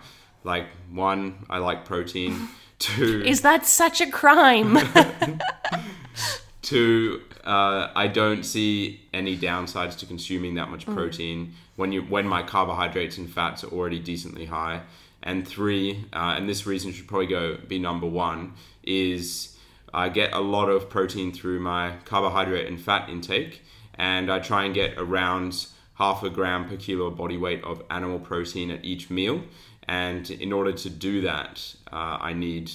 Like, 0.45 0.67
one, 0.89 1.45
I 1.49 1.57
like 1.57 1.83
protein. 1.83 2.47
Two, 2.79 3.21
Is 3.25 3.41
that 3.41 3.65
such 3.65 3.99
a 3.99 4.09
crime? 4.09 4.77
Two, 6.61 7.21
uh, 7.49 7.91
I 7.95 8.05
don't 8.05 8.43
see 8.43 9.01
any 9.11 9.35
downsides 9.35 9.97
to 9.97 10.05
consuming 10.05 10.53
that 10.53 10.69
much 10.69 10.85
protein 10.85 11.55
when 11.77 11.91
you 11.91 12.03
when 12.03 12.27
my 12.27 12.43
carbohydrates 12.43 13.17
and 13.17 13.27
fats 13.27 13.63
are 13.63 13.69
already 13.69 13.97
decently 13.97 14.45
high. 14.45 14.81
And 15.23 15.47
three, 15.47 16.05
uh, 16.13 16.35
and 16.37 16.47
this 16.47 16.67
reason 16.67 16.93
should 16.93 17.07
probably 17.07 17.25
go 17.25 17.57
be 17.67 17.79
number 17.79 18.05
one, 18.05 18.53
is 18.83 19.57
I 19.91 20.09
get 20.09 20.31
a 20.31 20.39
lot 20.39 20.69
of 20.69 20.91
protein 20.91 21.33
through 21.33 21.59
my 21.59 21.95
carbohydrate 22.05 22.67
and 22.67 22.79
fat 22.79 23.09
intake, 23.09 23.63
and 23.95 24.31
I 24.31 24.37
try 24.39 24.65
and 24.65 24.73
get 24.73 24.93
around 24.97 25.65
half 25.95 26.21
a 26.21 26.29
gram 26.29 26.69
per 26.69 26.77
kilo 26.77 27.07
of 27.07 27.17
body 27.17 27.35
weight 27.35 27.63
of 27.63 27.81
animal 27.89 28.19
protein 28.19 28.69
at 28.69 28.85
each 28.85 29.09
meal. 29.09 29.41
And 29.87 30.29
in 30.29 30.53
order 30.53 30.71
to 30.71 30.89
do 30.89 31.21
that, 31.21 31.73
uh, 31.91 32.19
I 32.21 32.33
need 32.33 32.71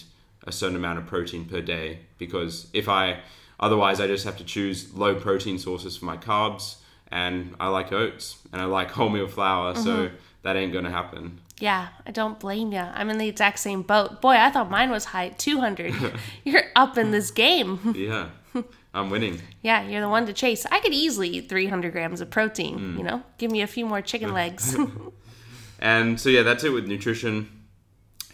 a 0.48 0.50
certain 0.50 0.76
amount 0.76 0.98
of 0.98 1.06
protein 1.06 1.44
per 1.44 1.60
day 1.60 2.00
because 2.18 2.66
if 2.72 2.88
I 2.88 3.20
otherwise 3.64 4.00
I 4.00 4.06
just 4.06 4.24
have 4.24 4.36
to 4.38 4.44
choose 4.44 4.92
low 4.94 5.14
protein 5.14 5.58
sources 5.58 5.96
for 5.96 6.04
my 6.04 6.16
carbs 6.16 6.76
and 7.08 7.54
I 7.58 7.68
like 7.68 7.92
oats 7.92 8.38
and 8.52 8.60
I 8.60 8.66
like 8.66 8.90
wholemeal 8.96 9.30
flour 9.30 9.74
so 9.74 9.96
mm-hmm. 9.96 10.16
that 10.42 10.56
ain't 10.56 10.72
gonna 10.72 10.90
happen. 10.90 11.40
yeah, 11.58 11.88
I 12.06 12.10
don't 12.10 12.38
blame 12.38 12.72
you. 12.72 12.80
I'm 12.80 13.10
in 13.10 13.18
the 13.18 13.28
exact 13.28 13.58
same 13.58 13.82
boat. 13.82 14.20
Boy, 14.20 14.36
I 14.36 14.50
thought 14.50 14.70
mine 14.70 14.90
was 14.90 15.06
high 15.06 15.30
200. 15.30 15.94
you're 16.44 16.64
up 16.76 16.98
in 16.98 17.10
this 17.10 17.30
game. 17.30 17.78
Yeah, 17.94 18.28
I'm 18.92 19.10
winning. 19.10 19.40
Yeah, 19.62 19.82
you're 19.88 20.00
the 20.00 20.08
one 20.08 20.26
to 20.26 20.32
chase. 20.32 20.66
I 20.70 20.78
could 20.78 20.92
easily 20.92 21.28
eat 21.28 21.48
300 21.48 21.90
grams 21.90 22.20
of 22.20 22.30
protein, 22.30 22.78
mm. 22.78 22.98
you 22.98 23.02
know? 23.02 23.24
Give 23.38 23.50
me 23.50 23.62
a 23.62 23.66
few 23.66 23.86
more 23.86 24.00
chicken 24.00 24.32
legs. 24.32 24.76
And 25.84 26.18
so 26.18 26.30
yeah, 26.30 26.42
that's 26.42 26.64
it 26.64 26.70
with 26.70 26.86
nutrition. 26.86 27.50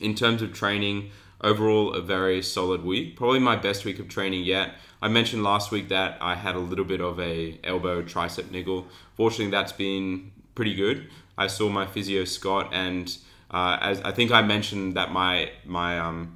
In 0.00 0.14
terms 0.14 0.40
of 0.40 0.52
training, 0.52 1.10
overall 1.42 1.92
a 1.92 2.00
very 2.00 2.42
solid 2.42 2.84
week. 2.84 3.16
Probably 3.16 3.40
my 3.40 3.56
best 3.56 3.84
week 3.84 3.98
of 3.98 4.08
training 4.08 4.44
yet. 4.44 4.74
I 5.02 5.08
mentioned 5.08 5.42
last 5.42 5.70
week 5.70 5.88
that 5.88 6.18
I 6.20 6.34
had 6.34 6.54
a 6.54 6.58
little 6.58 6.84
bit 6.84 7.00
of 7.00 7.18
a 7.18 7.58
elbow 7.64 8.02
tricep 8.02 8.50
niggle. 8.50 8.86
Fortunately, 9.16 9.50
that's 9.50 9.72
been 9.72 10.32
pretty 10.54 10.74
good. 10.74 11.08
I 11.38 11.46
saw 11.46 11.68
my 11.68 11.86
physio 11.86 12.24
Scott, 12.24 12.68
and 12.72 13.16
uh, 13.50 13.78
as 13.80 14.00
I 14.02 14.12
think 14.12 14.30
I 14.30 14.42
mentioned 14.42 14.94
that 14.94 15.10
my 15.10 15.50
my 15.64 15.98
um, 15.98 16.34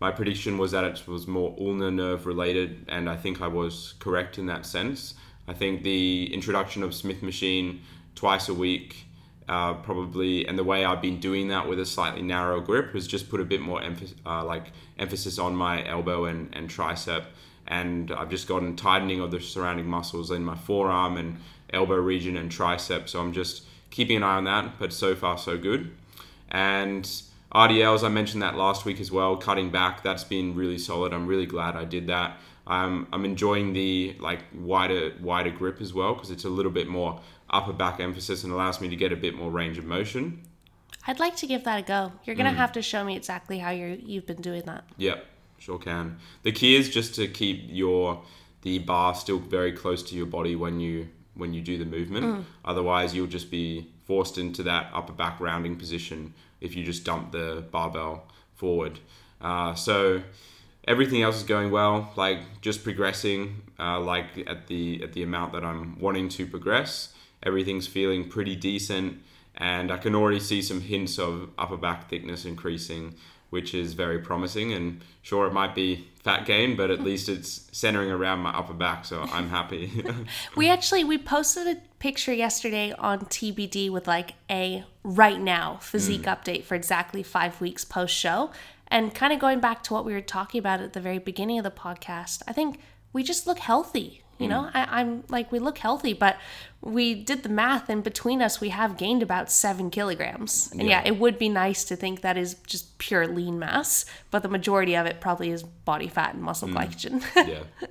my 0.00 0.10
prediction 0.10 0.58
was 0.58 0.72
that 0.72 0.84
it 0.84 1.06
was 1.06 1.26
more 1.26 1.54
ulnar 1.58 1.90
nerve 1.90 2.26
related, 2.26 2.86
and 2.88 3.08
I 3.08 3.16
think 3.16 3.42
I 3.42 3.48
was 3.48 3.94
correct 3.98 4.38
in 4.38 4.46
that 4.46 4.64
sense. 4.64 5.14
I 5.48 5.52
think 5.52 5.82
the 5.82 6.32
introduction 6.32 6.82
of 6.82 6.94
Smith 6.94 7.22
machine 7.22 7.82
twice 8.14 8.48
a 8.48 8.54
week 8.54 9.06
uh, 9.48 9.74
probably, 9.74 10.46
and 10.46 10.58
the 10.58 10.64
way 10.64 10.84
I've 10.84 11.00
been 11.00 11.20
doing 11.20 11.48
that 11.48 11.68
with 11.68 11.78
a 11.78 11.86
slightly 11.86 12.22
narrow 12.22 12.60
grip 12.60 12.92
has 12.94 13.06
just 13.06 13.28
put 13.28 13.40
a 13.40 13.44
bit 13.44 13.60
more 13.60 13.80
emphasis, 13.80 14.16
uh, 14.26 14.44
like 14.44 14.72
emphasis 14.98 15.38
on 15.38 15.54
my 15.54 15.86
elbow 15.86 16.24
and, 16.24 16.54
and 16.54 16.68
tricep, 16.68 17.26
and 17.68 18.10
I've 18.12 18.30
just 18.30 18.46
gotten 18.46 18.76
tightening 18.76 19.20
of 19.20 19.30
the 19.30 19.40
surrounding 19.40 19.86
muscles 19.86 20.30
in 20.30 20.44
my 20.44 20.56
forearm 20.56 21.16
and 21.16 21.38
elbow 21.72 21.96
region 21.96 22.36
and 22.36 22.50
tricep. 22.50 23.08
So 23.08 23.20
I'm 23.20 23.32
just 23.32 23.64
keeping 23.90 24.18
an 24.18 24.22
eye 24.22 24.36
on 24.36 24.44
that, 24.44 24.78
but 24.78 24.92
so 24.92 25.14
far 25.14 25.38
so 25.38 25.58
good. 25.58 25.90
And 26.50 27.04
RDLs, 27.52 28.04
I 28.04 28.08
mentioned 28.08 28.42
that 28.42 28.56
last 28.56 28.84
week 28.84 29.00
as 29.00 29.10
well. 29.10 29.36
Cutting 29.36 29.70
back, 29.70 30.02
that's 30.02 30.24
been 30.24 30.54
really 30.54 30.78
solid. 30.78 31.12
I'm 31.12 31.26
really 31.26 31.46
glad 31.46 31.76
I 31.76 31.84
did 31.84 32.06
that. 32.08 32.38
Um, 32.66 33.06
I'm 33.12 33.24
enjoying 33.24 33.72
the 33.72 34.16
like 34.18 34.40
wider 34.52 35.12
wider 35.20 35.50
grip 35.50 35.80
as 35.80 35.94
well 35.94 36.14
because 36.14 36.32
it's 36.32 36.44
a 36.44 36.48
little 36.48 36.72
bit 36.72 36.88
more 36.88 37.20
upper 37.48 37.72
back 37.72 38.00
emphasis 38.00 38.42
and 38.42 38.52
allows 38.52 38.80
me 38.80 38.88
to 38.88 38.96
get 38.96 39.12
a 39.12 39.16
bit 39.16 39.36
more 39.36 39.50
range 39.50 39.78
of 39.78 39.84
motion. 39.84 40.42
I'd 41.06 41.20
like 41.20 41.36
to 41.36 41.46
give 41.46 41.62
that 41.64 41.78
a 41.78 41.82
go. 41.82 42.12
You're 42.24 42.34
going 42.34 42.50
to 42.50 42.56
have 42.56 42.72
to 42.72 42.82
show 42.82 43.04
me 43.04 43.16
exactly 43.16 43.58
how 43.58 43.70
you're, 43.70 43.90
you've 43.90 44.26
been 44.26 44.42
doing 44.42 44.62
that. 44.62 44.84
Yep, 44.96 45.24
sure 45.66 45.78
can. 45.78 46.18
The 46.44 46.52
key 46.52 46.76
is 46.76 46.88
just 46.88 47.14
to 47.16 47.26
keep 47.26 47.64
your 47.68 48.22
the 48.62 48.78
bar 48.78 49.14
still 49.14 49.38
very 49.38 49.72
close 49.72 50.02
to 50.04 50.14
your 50.14 50.26
body 50.26 50.56
when 50.56 50.80
you 50.80 51.08
when 51.34 51.52
you 51.52 51.60
do 51.60 51.76
the 51.76 51.84
movement. 51.84 52.46
Otherwise, 52.64 53.14
you'll 53.14 53.26
just 53.26 53.50
be 53.50 53.88
forced 54.06 54.38
into 54.38 54.62
that 54.62 54.90
upper 54.94 55.12
back 55.12 55.38
rounding 55.40 55.76
position 55.76 56.32
if 56.60 56.74
you 56.74 56.84
just 56.84 57.04
dump 57.04 57.32
the 57.32 57.64
barbell 57.70 58.24
forward. 58.54 58.98
Uh, 59.40 59.74
so 59.74 60.22
everything 60.88 61.22
else 61.22 61.36
is 61.36 61.42
going 61.42 61.70
well. 61.70 62.12
Like 62.16 62.40
just 62.62 62.82
progressing, 62.84 63.62
uh, 63.78 64.00
like 64.00 64.26
at 64.46 64.68
the 64.68 65.02
at 65.02 65.12
the 65.12 65.22
amount 65.22 65.52
that 65.52 65.64
I'm 65.64 65.98
wanting 65.98 66.28
to 66.30 66.46
progress. 66.46 67.12
Everything's 67.42 67.86
feeling 67.86 68.28
pretty 68.28 68.56
decent, 68.56 69.18
and 69.56 69.92
I 69.92 69.98
can 69.98 70.14
already 70.14 70.40
see 70.40 70.62
some 70.62 70.80
hints 70.80 71.18
of 71.18 71.50
upper 71.58 71.76
back 71.76 72.08
thickness 72.08 72.44
increasing, 72.44 73.14
which 73.56 73.72
is 73.72 73.94
very 73.94 74.18
promising. 74.18 74.74
And 74.74 75.00
sure, 75.22 75.46
it 75.46 75.54
might 75.54 75.74
be 75.74 76.06
fat 76.22 76.44
gain, 76.44 76.76
but 76.76 76.90
at 76.90 77.00
least 77.00 77.30
it's 77.30 77.70
centering 77.72 78.10
around 78.10 78.40
my 78.40 78.50
upper 78.50 78.74
back, 78.74 79.06
so 79.06 79.22
I'm 79.32 79.48
happy. 79.48 80.04
We 80.56 80.68
actually 80.68 81.04
we 81.04 81.16
posted 81.16 81.66
a 81.66 81.80
picture 81.98 82.34
yesterday 82.34 82.92
on 82.98 83.20
TBD 83.20 83.88
with 83.90 84.06
like 84.06 84.34
a 84.50 84.84
right 85.02 85.40
now 85.40 85.78
physique 85.80 86.24
mm. 86.24 86.34
update 86.34 86.64
for 86.64 86.74
exactly 86.74 87.22
5 87.22 87.62
weeks 87.62 87.82
post 87.86 88.14
show 88.14 88.50
and 88.88 89.14
kind 89.14 89.32
of 89.32 89.38
going 89.38 89.60
back 89.60 89.82
to 89.84 89.94
what 89.94 90.04
we 90.04 90.12
were 90.12 90.20
talking 90.20 90.58
about 90.58 90.82
at 90.82 90.92
the 90.92 91.00
very 91.00 91.18
beginning 91.18 91.58
of 91.58 91.64
the 91.64 91.70
podcast. 91.70 92.42
I 92.46 92.52
think 92.52 92.78
we 93.14 93.22
just 93.22 93.46
look 93.46 93.58
healthy. 93.58 94.22
You 94.38 94.48
know, 94.48 94.62
hmm. 94.62 94.76
I, 94.76 95.00
I'm 95.00 95.24
like 95.28 95.50
we 95.50 95.58
look 95.58 95.78
healthy, 95.78 96.12
but 96.12 96.36
we 96.80 97.14
did 97.14 97.42
the 97.42 97.48
math, 97.48 97.88
and 97.88 98.04
between 98.04 98.42
us, 98.42 98.60
we 98.60 98.68
have 98.68 98.96
gained 98.96 99.22
about 99.22 99.50
seven 99.50 99.90
kilograms. 99.90 100.70
And 100.72 100.82
yeah, 100.82 101.02
it 101.04 101.18
would 101.18 101.38
be 101.38 101.48
nice 101.48 101.84
to 101.84 101.96
think 101.96 102.20
that 102.20 102.36
is 102.36 102.54
just 102.66 102.98
pure 102.98 103.26
lean 103.26 103.58
mass, 103.58 104.04
but 104.30 104.42
the 104.42 104.48
majority 104.48 104.94
of 104.94 105.06
it 105.06 105.20
probably 105.20 105.50
is 105.50 105.62
body 105.62 106.08
fat 106.08 106.34
and 106.34 106.42
muscle 106.42 106.68
hmm. 106.68 106.76
glycogen. 106.76 107.22
yeah. 107.48 107.88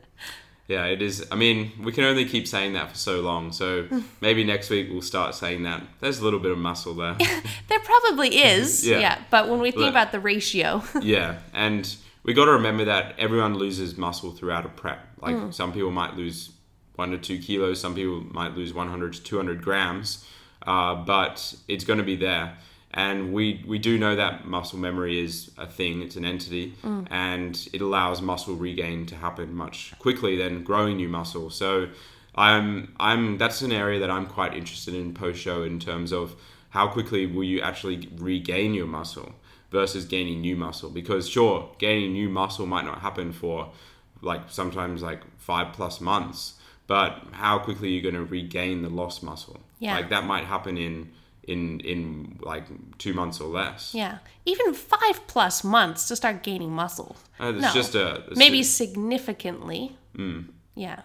Yeah, 0.68 0.86
it 0.86 1.02
is. 1.02 1.26
I 1.32 1.36
mean, 1.36 1.72
we 1.84 1.92
can 1.92 2.06
only 2.06 2.26
keep 2.26 2.48
saying 2.48 2.74
that 2.74 2.90
for 2.90 2.98
so 2.98 3.22
long. 3.22 3.52
So 3.52 3.88
maybe 4.22 4.44
next 4.44 4.70
week 4.70 4.90
we'll 4.90 5.02
start 5.02 5.36
saying 5.36 5.64
that. 5.64 5.84
There's 6.00 6.20
a 6.20 6.24
little 6.24 6.40
bit 6.40 6.52
of 6.52 6.58
muscle 6.58 6.94
there. 6.94 7.18
There 7.68 7.80
probably 7.80 8.38
is. 8.38 8.88
Yeah. 8.88 9.00
Yeah. 9.00 9.22
But 9.30 9.50
when 9.50 9.60
we 9.60 9.72
think 9.72 9.82
Look. 9.82 9.90
about 9.92 10.12
the 10.12 10.20
ratio, 10.20 10.84
yeah, 11.02 11.40
and 11.54 11.96
we 12.26 12.34
got 12.34 12.46
to 12.46 12.52
remember 12.52 12.86
that 12.86 13.14
everyone 13.20 13.56
loses 13.56 13.98
muscle 13.98 14.32
throughout 14.32 14.66
a 14.66 14.70
prep. 14.70 15.00
Like 15.22 15.54
some 15.54 15.72
people 15.72 15.92
might 15.92 16.16
lose 16.16 16.52
one 16.96 17.12
to 17.12 17.18
two 17.18 17.38
kilos, 17.40 17.80
some 17.80 17.94
people 17.94 18.22
might 18.32 18.56
lose 18.56 18.74
100 18.74 19.14
to 19.14 19.24
200 19.24 19.62
grams, 19.62 20.26
uh, 20.66 20.96
but 20.96 21.54
it's 21.68 21.84
going 21.84 22.00
to 22.00 22.06
be 22.06 22.16
there. 22.16 22.58
And 22.92 23.34
we 23.34 23.64
we 23.68 23.78
do 23.78 24.00
know 24.00 24.16
that 24.16 24.48
muscle 24.48 24.80
memory 24.80 25.22
is 25.22 25.52
a 25.58 25.68
thing; 25.68 26.02
it's 26.02 26.16
an 26.16 26.24
entity, 26.26 26.74
and 27.12 27.70
it 27.74 27.82
allows 27.82 28.22
muscle 28.22 28.56
regain 28.56 29.06
to 29.08 29.16
happen 29.16 29.54
much 29.54 29.94
quickly 30.00 30.38
than 30.38 30.64
growing 30.64 30.96
new 30.96 31.10
muscle. 31.10 31.50
So 31.50 31.90
I'm 32.36 32.96
I'm 32.98 33.38
that's 33.38 33.62
an 33.62 33.74
area 33.74 34.00
that 34.00 34.10
I'm 34.10 34.26
quite 34.28 34.54
interested 34.54 34.94
in 34.96 35.14
post 35.14 35.40
show 35.42 35.64
in 35.64 35.78
terms 35.80 36.14
of 36.14 36.36
how 36.70 36.88
quickly 36.88 37.26
will 37.26 37.44
you 37.44 37.60
actually 37.60 38.10
regain 38.18 38.74
your 38.74 38.88
muscle 38.88 39.34
versus 39.80 40.04
gaining 40.16 40.38
new 40.48 40.56
muscle 40.66 40.90
because 41.02 41.24
sure 41.38 41.56
gaining 41.86 42.12
new 42.20 42.30
muscle 42.42 42.66
might 42.76 42.86
not 42.92 43.00
happen 43.08 43.28
for 43.42 43.58
like 44.30 44.44
sometimes 44.60 44.98
like 45.10 45.22
five 45.38 45.68
plus 45.78 45.96
months 46.12 46.40
but 46.88 47.10
how 47.44 47.56
quickly 47.66 47.88
are 47.90 47.96
you 47.98 48.02
going 48.10 48.20
to 48.24 48.28
regain 48.40 48.76
the 48.88 48.90
lost 49.02 49.20
muscle 49.30 49.60
Yeah. 49.86 49.96
like 49.98 50.10
that 50.16 50.24
might 50.34 50.46
happen 50.56 50.78
in 50.88 50.96
in 51.54 51.62
in 51.94 52.00
like 52.52 52.66
two 53.04 53.14
months 53.20 53.38
or 53.44 53.50
less 53.60 53.82
Yeah. 53.94 54.16
Even 54.52 54.68
five 54.74 55.18
plus 55.34 55.56
months 55.78 56.02
to 56.10 56.14
start 56.16 56.36
gaining 56.50 56.72
muscle. 56.84 57.12
Uh, 57.40 57.52
it's 57.54 57.62
No. 57.68 57.72
just 57.82 57.94
a 57.96 58.08
it's 58.30 58.40
Maybe 58.44 58.60
just- 58.60 58.78
significantly. 58.84 59.82
Yeah. 60.86 61.00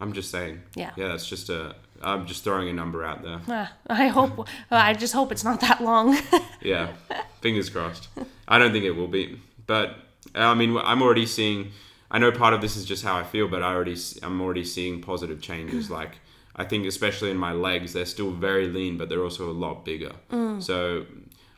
i'm 0.00 0.12
just 0.18 0.30
saying 0.36 0.54
Yeah. 0.82 0.92
yeah 1.00 1.08
that's 1.12 1.28
just 1.34 1.46
a 1.58 1.60
i'm 2.02 2.26
just 2.26 2.44
throwing 2.44 2.68
a 2.68 2.72
number 2.72 3.04
out 3.04 3.22
there 3.22 3.40
Ah, 3.48 3.72
I 3.88 4.08
hope. 4.08 4.48
I 4.70 4.92
just 4.94 5.12
hope 5.14 5.32
it's 5.32 5.44
not 5.44 5.60
that 5.60 5.80
long. 5.82 6.16
Yeah, 6.62 6.92
fingers 7.40 7.70
crossed. 7.70 8.08
I 8.48 8.58
don't 8.58 8.72
think 8.72 8.84
it 8.84 8.90
will 8.92 9.06
be, 9.08 9.38
but 9.66 9.96
I 10.34 10.54
mean, 10.54 10.76
I'm 10.76 11.00
already 11.02 11.26
seeing. 11.26 11.70
I 12.10 12.18
know 12.18 12.32
part 12.32 12.54
of 12.54 12.60
this 12.60 12.76
is 12.76 12.84
just 12.84 13.04
how 13.04 13.16
I 13.16 13.22
feel, 13.24 13.46
but 13.48 13.62
I 13.62 13.72
already, 13.74 13.96
I'm 14.22 14.40
already 14.40 14.64
seeing 14.64 15.00
positive 15.00 15.40
changes. 15.40 15.90
like 16.00 16.18
I 16.56 16.64
think, 16.64 16.86
especially 16.86 17.30
in 17.30 17.36
my 17.36 17.52
legs, 17.52 17.92
they're 17.92 18.04
still 18.06 18.32
very 18.32 18.66
lean, 18.66 18.96
but 18.98 19.08
they're 19.08 19.22
also 19.22 19.48
a 19.50 19.52
lot 19.66 19.84
bigger. 19.84 20.12
So 20.60 21.06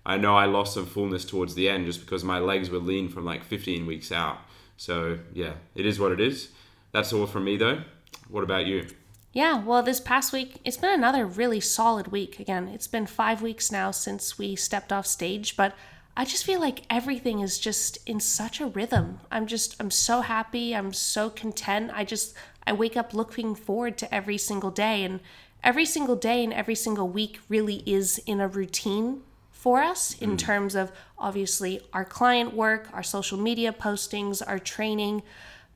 I 0.05 0.16
know 0.18 0.37
I 0.37 0.44
lost 0.46 0.74
some 0.74 0.87
fullness 0.87 1.24
towards 1.24 1.55
the 1.55 1.68
end 1.68 1.87
just 1.87 2.01
because 2.01 2.22
my 2.24 2.38
legs 2.38 2.68
were 2.70 2.79
lean 2.79 3.09
from 3.09 3.24
like 3.24 3.44
15 3.44 3.87
weeks 3.87 4.11
out. 4.12 4.38
So 4.77 5.18
yeah, 5.33 5.53
it 5.74 5.87
is 5.87 5.98
what 6.01 6.12
it 6.12 6.20
is. 6.20 6.48
That's 6.92 7.12
all 7.12 7.27
from 7.27 7.44
me 7.44 7.57
though. 7.57 7.83
What 8.29 8.42
about 8.44 8.66
you? 8.66 8.87
Yeah, 9.33 9.62
well, 9.62 9.83
this 9.83 10.01
past 10.01 10.33
week, 10.33 10.61
it's 10.64 10.79
been 10.79 10.93
another 10.93 11.27
really 11.27 11.61
solid 11.61 12.09
week. 12.09 12.41
Again, 12.41 12.69
it's 12.69 12.87
been 12.87 13.07
five 13.07 13.43
weeks 13.43 13.71
now 13.71 13.91
since 13.91 14.38
we 14.38 14.57
stepped 14.57 14.93
off 14.93 15.07
stage, 15.07 15.57
but 15.57 15.75
I 16.17 16.25
just 16.25 16.45
feel 16.45 16.61
like 16.61 16.83
everything 16.91 17.41
is 17.41 17.59
just 17.59 17.99
in 18.05 18.19
such 18.19 18.61
a 18.61 18.67
rhythm. 18.67 19.21
I'm 19.31 19.47
just, 19.47 19.77
I'm 19.79 19.91
so 19.93 20.23
happy. 20.23 20.75
I'm 20.75 20.93
so 20.93 21.31
content. 21.31 21.93
I 21.95 22.05
just, 22.05 22.35
I 22.67 22.73
wake 22.73 22.97
up 22.97 23.14
looking 23.14 23.55
forward 23.55 23.97
to 23.99 24.12
every 24.12 24.38
single 24.38 24.73
day. 24.73 25.05
And 25.05 25.21
every 25.62 25.85
single 25.85 26.17
day 26.17 26.43
and 26.43 26.53
every 26.53 26.75
single 26.75 27.09
week 27.09 27.38
really 27.49 27.85
is 27.87 28.19
in 28.27 28.41
a 28.41 28.49
routine 28.49 29.23
for 29.53 29.81
us 29.81 30.17
in 30.19 30.33
mm. 30.33 30.38
terms 30.38 30.75
of 30.75 30.91
obviously 31.19 31.81
our 31.93 32.05
client 32.05 32.55
work, 32.55 32.88
our 32.93 33.03
social 33.03 33.38
media 33.38 33.73
postings, 33.73 34.43
our 34.45 34.59
training. 34.59 35.23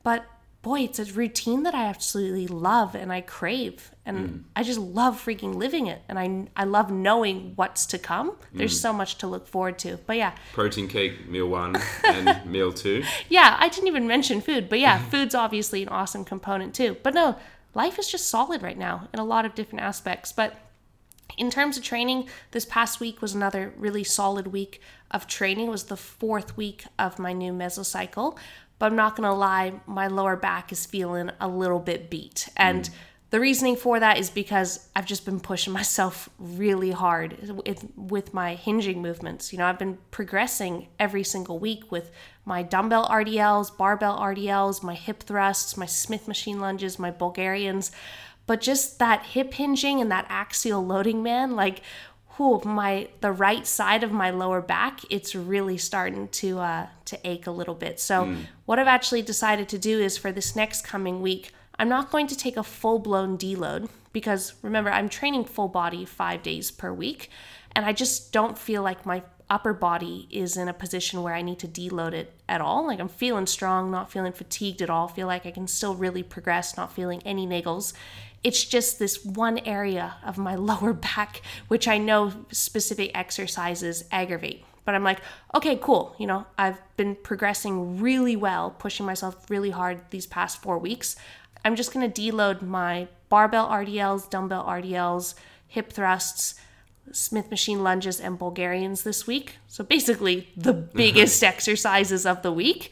But 0.03 0.25
boy, 0.63 0.79
it's 0.79 0.97
a 0.97 1.05
routine 1.05 1.63
that 1.63 1.75
I 1.75 1.85
absolutely 1.85 2.47
love 2.47 2.95
and 2.95 3.11
I 3.11 3.19
crave. 3.21 3.91
And 4.05 4.17
mm. 4.17 4.43
I 4.55 4.63
just 4.63 4.79
love 4.79 5.23
freaking 5.23 5.55
living 5.55 5.87
it. 5.87 6.01
And 6.07 6.17
I, 6.17 6.47
I 6.59 6.63
love 6.63 6.89
knowing 6.89 7.51
what's 7.57 7.85
to 7.87 7.99
come. 7.99 8.37
There's 8.53 8.77
mm. 8.79 8.81
so 8.81 8.93
much 8.93 9.17
to 9.19 9.27
look 9.27 9.45
forward 9.45 9.77
to. 9.79 9.99
But 10.07 10.15
yeah, 10.17 10.33
Protein 10.53 10.87
cake, 10.87 11.29
meal 11.29 11.47
one, 11.47 11.75
and 12.05 12.45
meal 12.49 12.71
two. 12.71 13.03
yeah, 13.29 13.57
I 13.59 13.67
didn't 13.67 13.87
even 13.87 14.07
mention 14.07 14.39
food. 14.39 14.69
But 14.69 14.79
yeah, 14.79 15.03
food's 15.09 15.35
obviously 15.35 15.83
an 15.83 15.89
awesome 15.89 16.23
component 16.23 16.73
too. 16.73 16.95
But 17.03 17.13
no, 17.13 17.35
life 17.73 17.99
is 17.99 18.09
just 18.09 18.29
solid 18.29 18.63
right 18.63 18.77
now 18.77 19.09
in 19.13 19.19
a 19.19 19.25
lot 19.25 19.45
of 19.45 19.55
different 19.55 19.83
aspects. 19.83 20.31
But 20.31 20.55
in 21.37 21.49
terms 21.49 21.77
of 21.77 21.83
training, 21.83 22.29
this 22.51 22.65
past 22.65 22.99
week 22.99 23.21
was 23.21 23.33
another 23.33 23.73
really 23.77 24.03
solid 24.03 24.47
week 24.47 24.81
of 25.11 25.27
training. 25.27 25.67
It 25.67 25.71
was 25.71 25.85
the 25.85 25.97
fourth 25.97 26.57
week 26.57 26.85
of 26.97 27.19
my 27.19 27.33
new 27.33 27.53
mesocycle. 27.53 28.37
But 28.83 28.91
I'm 28.91 28.97
not 28.97 29.15
gonna 29.15 29.33
lie, 29.33 29.71
my 29.85 30.07
lower 30.07 30.35
back 30.35 30.73
is 30.73 30.85
feeling 30.85 31.31
a 31.39 31.47
little 31.47 31.79
bit 31.79 32.09
beat. 32.09 32.49
And 32.57 32.89
the 33.29 33.39
reasoning 33.39 33.77
for 33.77 33.97
that 33.97 34.17
is 34.17 34.29
because 34.29 34.89
I've 34.93 35.05
just 35.05 35.23
been 35.23 35.39
pushing 35.39 35.71
myself 35.81 36.27
really 36.37 36.91
hard 36.91 37.37
with 37.95 38.33
my 38.33 38.55
hinging 38.55 39.01
movements. 39.01 39.53
You 39.53 39.59
know, 39.59 39.67
I've 39.67 39.79
been 39.79 39.99
progressing 40.11 40.89
every 40.99 41.23
single 41.23 41.59
week 41.59 41.93
with 41.93 42.11
my 42.43 42.61
dumbbell 42.61 43.07
RDLs, 43.07 43.77
barbell 43.77 44.19
RDLs, 44.19 44.83
my 44.83 44.95
hip 44.95 45.23
thrusts, 45.23 45.77
my 45.77 45.85
Smith 45.85 46.27
machine 46.27 46.59
lunges, 46.59 46.99
my 46.99 47.09
Bulgarians. 47.09 47.89
But 48.47 48.59
just 48.59 48.99
that 48.99 49.27
hip 49.27 49.53
hinging 49.53 50.01
and 50.01 50.11
that 50.11 50.25
axial 50.27 50.85
loading, 50.85 51.23
man, 51.23 51.55
like, 51.55 51.79
whew, 52.37 52.61
my 52.65 53.07
the 53.21 53.31
right 53.31 53.65
side 53.67 54.03
of 54.03 54.11
my 54.11 54.29
lower 54.29 54.61
back, 54.61 55.01
it's 55.09 55.35
really 55.35 55.77
starting 55.77 56.27
to 56.29 56.59
uh, 56.59 56.87
to 57.05 57.19
ache 57.23 57.47
a 57.47 57.51
little 57.51 57.75
bit. 57.75 57.99
So 57.99 58.35
what 58.65 58.79
I've 58.79 58.87
actually 58.87 59.21
decided 59.21 59.69
to 59.69 59.77
do 59.77 59.99
is 59.99 60.17
for 60.17 60.31
this 60.31 60.55
next 60.55 60.83
coming 60.85 61.21
week, 61.21 61.51
I'm 61.77 61.89
not 61.89 62.11
going 62.11 62.27
to 62.27 62.37
take 62.37 62.57
a 62.57 62.63
full 62.63 62.99
blown 62.99 63.37
deload 63.37 63.89
because 64.11 64.53
remember 64.61 64.91
I'm 64.91 65.09
training 65.09 65.45
full 65.45 65.67
body 65.67 66.05
five 66.05 66.43
days 66.43 66.71
per 66.71 66.93
week, 66.93 67.29
and 67.75 67.85
I 67.85 67.93
just 67.93 68.31
don't 68.31 68.57
feel 68.57 68.83
like 68.83 69.05
my 69.05 69.23
upper 69.49 69.73
body 69.73 70.27
is 70.31 70.57
in 70.57 70.67
a 70.67 70.73
position 70.73 71.21
where 71.21 71.35
I 71.35 71.41
need 71.41 71.59
to 71.59 71.67
deload 71.67 72.13
it 72.13 72.33
at 72.49 72.61
all. 72.61 72.87
Like 72.87 72.99
I'm 72.99 73.09
feeling 73.09 73.45
strong, 73.45 73.91
not 73.91 74.11
feeling 74.11 74.33
fatigued 74.33 74.81
at 74.81 74.89
all. 74.89 75.07
Feel 75.07 75.27
like 75.27 75.45
I 75.45 75.51
can 75.51 75.67
still 75.67 75.95
really 75.95 76.23
progress, 76.23 76.75
not 76.77 76.93
feeling 76.93 77.21
any 77.23 77.45
niggles. 77.45 77.93
It's 78.43 78.63
just 78.63 78.99
this 78.99 79.23
one 79.23 79.59
area 79.59 80.15
of 80.25 80.37
my 80.37 80.55
lower 80.71 80.93
back, 80.93 81.41
which 81.67 81.87
I 81.87 81.97
know 81.97 82.33
specific 82.51 83.11
exercises 83.13 84.05
aggravate. 84.11 84.65
But 84.85 84.95
I'm 84.95 85.03
like, 85.03 85.21
okay, 85.55 85.77
cool. 85.77 86.15
You 86.19 86.27
know, 86.27 86.45
I've 86.57 86.81
been 86.97 87.15
progressing 87.15 88.01
really 88.01 88.35
well, 88.35 88.71
pushing 88.71 89.05
myself 89.05 89.49
really 89.49 89.69
hard 89.69 90.01
these 90.09 90.25
past 90.25 90.61
four 90.61 90.77
weeks. 90.77 91.15
I'm 91.63 91.75
just 91.75 91.93
gonna 91.93 92.09
deload 92.09 92.61
my 92.61 93.07
barbell 93.29 93.69
RDLs, 93.69 94.29
dumbbell 94.29 94.65
RDLs, 94.65 95.35
hip 95.67 95.91
thrusts, 95.91 96.55
Smith 97.11 97.49
machine 97.49 97.83
lunges, 97.83 98.19
and 98.19 98.37
Bulgarians 98.37 99.03
this 99.03 99.27
week. 99.27 99.57
So 99.67 99.83
basically, 99.83 100.49
the 100.55 100.73
biggest 101.01 101.43
exercises 101.43 102.25
of 102.25 102.41
the 102.41 102.51
week. 102.51 102.91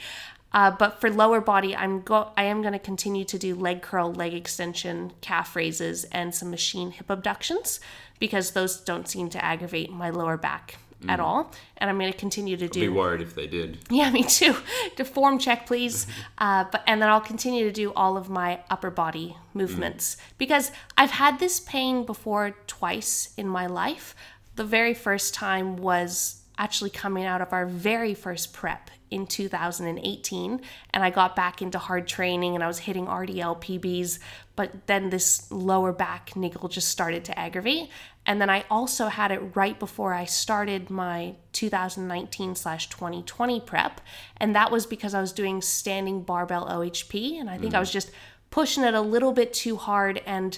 Uh, 0.53 0.71
but 0.71 0.99
for 0.99 1.09
lower 1.09 1.39
body, 1.41 1.75
I'm 1.75 2.01
go 2.01 2.31
I 2.35 2.43
am 2.43 2.61
going 2.61 2.73
to 2.73 2.79
continue 2.79 3.23
to 3.25 3.37
do 3.37 3.55
leg 3.55 3.81
curl, 3.81 4.13
leg 4.13 4.33
extension, 4.33 5.13
calf 5.21 5.55
raises, 5.55 6.03
and 6.05 6.35
some 6.35 6.51
machine 6.51 6.91
hip 6.91 7.09
abductions 7.09 7.79
because 8.19 8.51
those 8.51 8.77
don't 8.81 9.07
seem 9.07 9.29
to 9.29 9.43
aggravate 9.43 9.91
my 9.91 10.09
lower 10.09 10.37
back 10.37 10.77
at 11.07 11.19
all. 11.19 11.51
And 11.77 11.89
I'm 11.89 11.97
going 11.97 12.11
to 12.11 12.17
continue 12.17 12.57
to 12.57 12.67
do 12.67 12.79
Be 12.79 12.89
worried 12.89 13.21
if 13.21 13.33
they 13.33 13.47
did. 13.47 13.79
yeah, 13.89 14.11
me 14.11 14.23
too. 14.23 14.55
To 14.97 15.05
form 15.05 15.39
check, 15.39 15.65
please. 15.65 16.05
Uh, 16.37 16.65
but 16.71 16.83
and 16.87 16.99
then 16.99 17.07
I'll 17.07 17.21
continue 17.21 17.65
to 17.65 17.71
do 17.71 17.93
all 17.93 18.17
of 18.17 18.27
my 18.27 18.61
upper 18.69 18.89
body 18.89 19.37
movements 19.53 20.17
because 20.39 20.71
I've 20.97 21.11
had 21.11 21.37
this 21.37 21.59
pain 21.59 22.03
before 22.03 22.55
twice 22.65 23.31
in 23.37 23.47
my 23.47 23.67
life. 23.67 24.15
The 24.55 24.63
very 24.63 24.95
first 24.95 25.35
time 25.35 25.77
was 25.77 26.41
actually 26.57 26.89
coming 26.89 27.25
out 27.25 27.41
of 27.41 27.53
our 27.53 27.67
very 27.67 28.15
first 28.15 28.53
prep 28.53 28.89
in 29.11 29.27
2018 29.27 30.61
and 30.93 31.03
I 31.03 31.09
got 31.09 31.35
back 31.35 31.61
into 31.61 31.77
hard 31.77 32.07
training 32.07 32.55
and 32.55 32.63
I 32.63 32.67
was 32.67 32.79
hitting 32.79 33.05
RDL 33.05 33.61
PBs 33.61 34.19
but 34.55 34.87
then 34.87 35.09
this 35.09 35.51
lower 35.51 35.91
back 35.91 36.35
niggle 36.35 36.69
just 36.69 36.89
started 36.89 37.25
to 37.25 37.39
aggravate. 37.39 37.89
And 38.25 38.39
then 38.39 38.49
I 38.49 38.65
also 38.69 39.07
had 39.07 39.31
it 39.31 39.55
right 39.55 39.77
before 39.79 40.13
I 40.13 40.25
started 40.25 40.89
my 40.89 41.35
2019 41.53 42.55
slash 42.55 42.89
2020 42.89 43.59
prep 43.61 44.01
and 44.37 44.55
that 44.55 44.71
was 44.71 44.85
because 44.85 45.13
I 45.13 45.21
was 45.21 45.33
doing 45.33 45.61
standing 45.61 46.23
barbell 46.23 46.67
OHP 46.67 47.39
and 47.39 47.49
I 47.49 47.57
think 47.57 47.73
I 47.73 47.77
mm. 47.77 47.81
was 47.81 47.91
just 47.91 48.11
pushing 48.49 48.83
it 48.83 48.93
a 48.93 49.01
little 49.01 49.31
bit 49.31 49.53
too 49.53 49.77
hard 49.77 50.21
and 50.25 50.57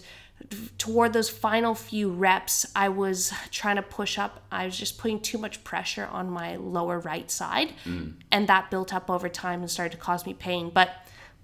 toward 0.78 1.14
those 1.14 1.30
final 1.30 1.76
few 1.76 2.10
reps, 2.10 2.66
I 2.76 2.90
was 2.90 3.34
trying 3.52 3.78
to 3.78 3.82
push 3.82 4.18
up. 4.18 4.44
I 4.52 4.66
was 4.66 4.78
just 4.78 4.98
putting 4.98 5.20
too 5.20 5.38
much 5.38 5.64
pressure 5.64 6.08
on 6.12 6.30
my 6.30 6.56
lower 6.56 7.00
right 7.00 7.30
side, 7.30 7.74
mm. 7.86 8.14
and 8.32 8.48
that 8.48 8.70
built 8.72 8.94
up 8.94 9.10
over 9.10 9.30
time 9.30 9.62
and 9.62 9.70
started 9.70 9.92
to 9.92 9.98
cause 9.98 10.26
me 10.26 10.34
pain. 10.34 10.72
But 10.74 10.92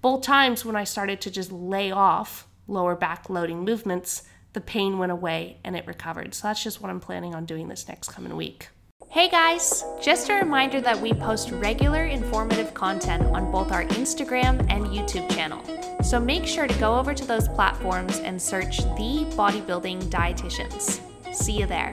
both 0.01 0.21
times 0.21 0.65
when 0.65 0.75
I 0.75 0.83
started 0.83 1.21
to 1.21 1.31
just 1.31 1.51
lay 1.51 1.91
off 1.91 2.47
lower 2.67 2.95
back 2.95 3.29
loading 3.29 3.63
movements, 3.65 4.23
the 4.53 4.61
pain 4.61 4.97
went 4.97 5.11
away 5.11 5.57
and 5.63 5.75
it 5.75 5.85
recovered. 5.85 6.33
So 6.33 6.47
that's 6.47 6.63
just 6.63 6.81
what 6.81 6.89
I'm 6.89 6.99
planning 6.99 7.35
on 7.35 7.45
doing 7.45 7.67
this 7.67 7.87
next 7.87 8.09
coming 8.09 8.35
week. 8.35 8.69
Hey 9.11 9.27
guys! 9.27 9.83
Just 9.99 10.29
a 10.29 10.35
reminder 10.35 10.79
that 10.81 11.01
we 11.01 11.13
post 11.13 11.49
regular 11.49 12.05
informative 12.05 12.75
content 12.75 13.23
on 13.35 13.51
both 13.51 13.71
our 13.71 13.83
Instagram 13.85 14.59
and 14.69 14.85
YouTube 14.85 15.27
channel. 15.31 15.63
So 16.03 16.19
make 16.19 16.45
sure 16.45 16.67
to 16.67 16.79
go 16.79 16.95
over 16.95 17.15
to 17.15 17.25
those 17.25 17.47
platforms 17.47 18.19
and 18.19 18.39
search 18.39 18.77
The 18.77 19.25
Bodybuilding 19.31 20.11
Dietitians. 20.11 21.01
See 21.33 21.57
you 21.57 21.65
there. 21.65 21.91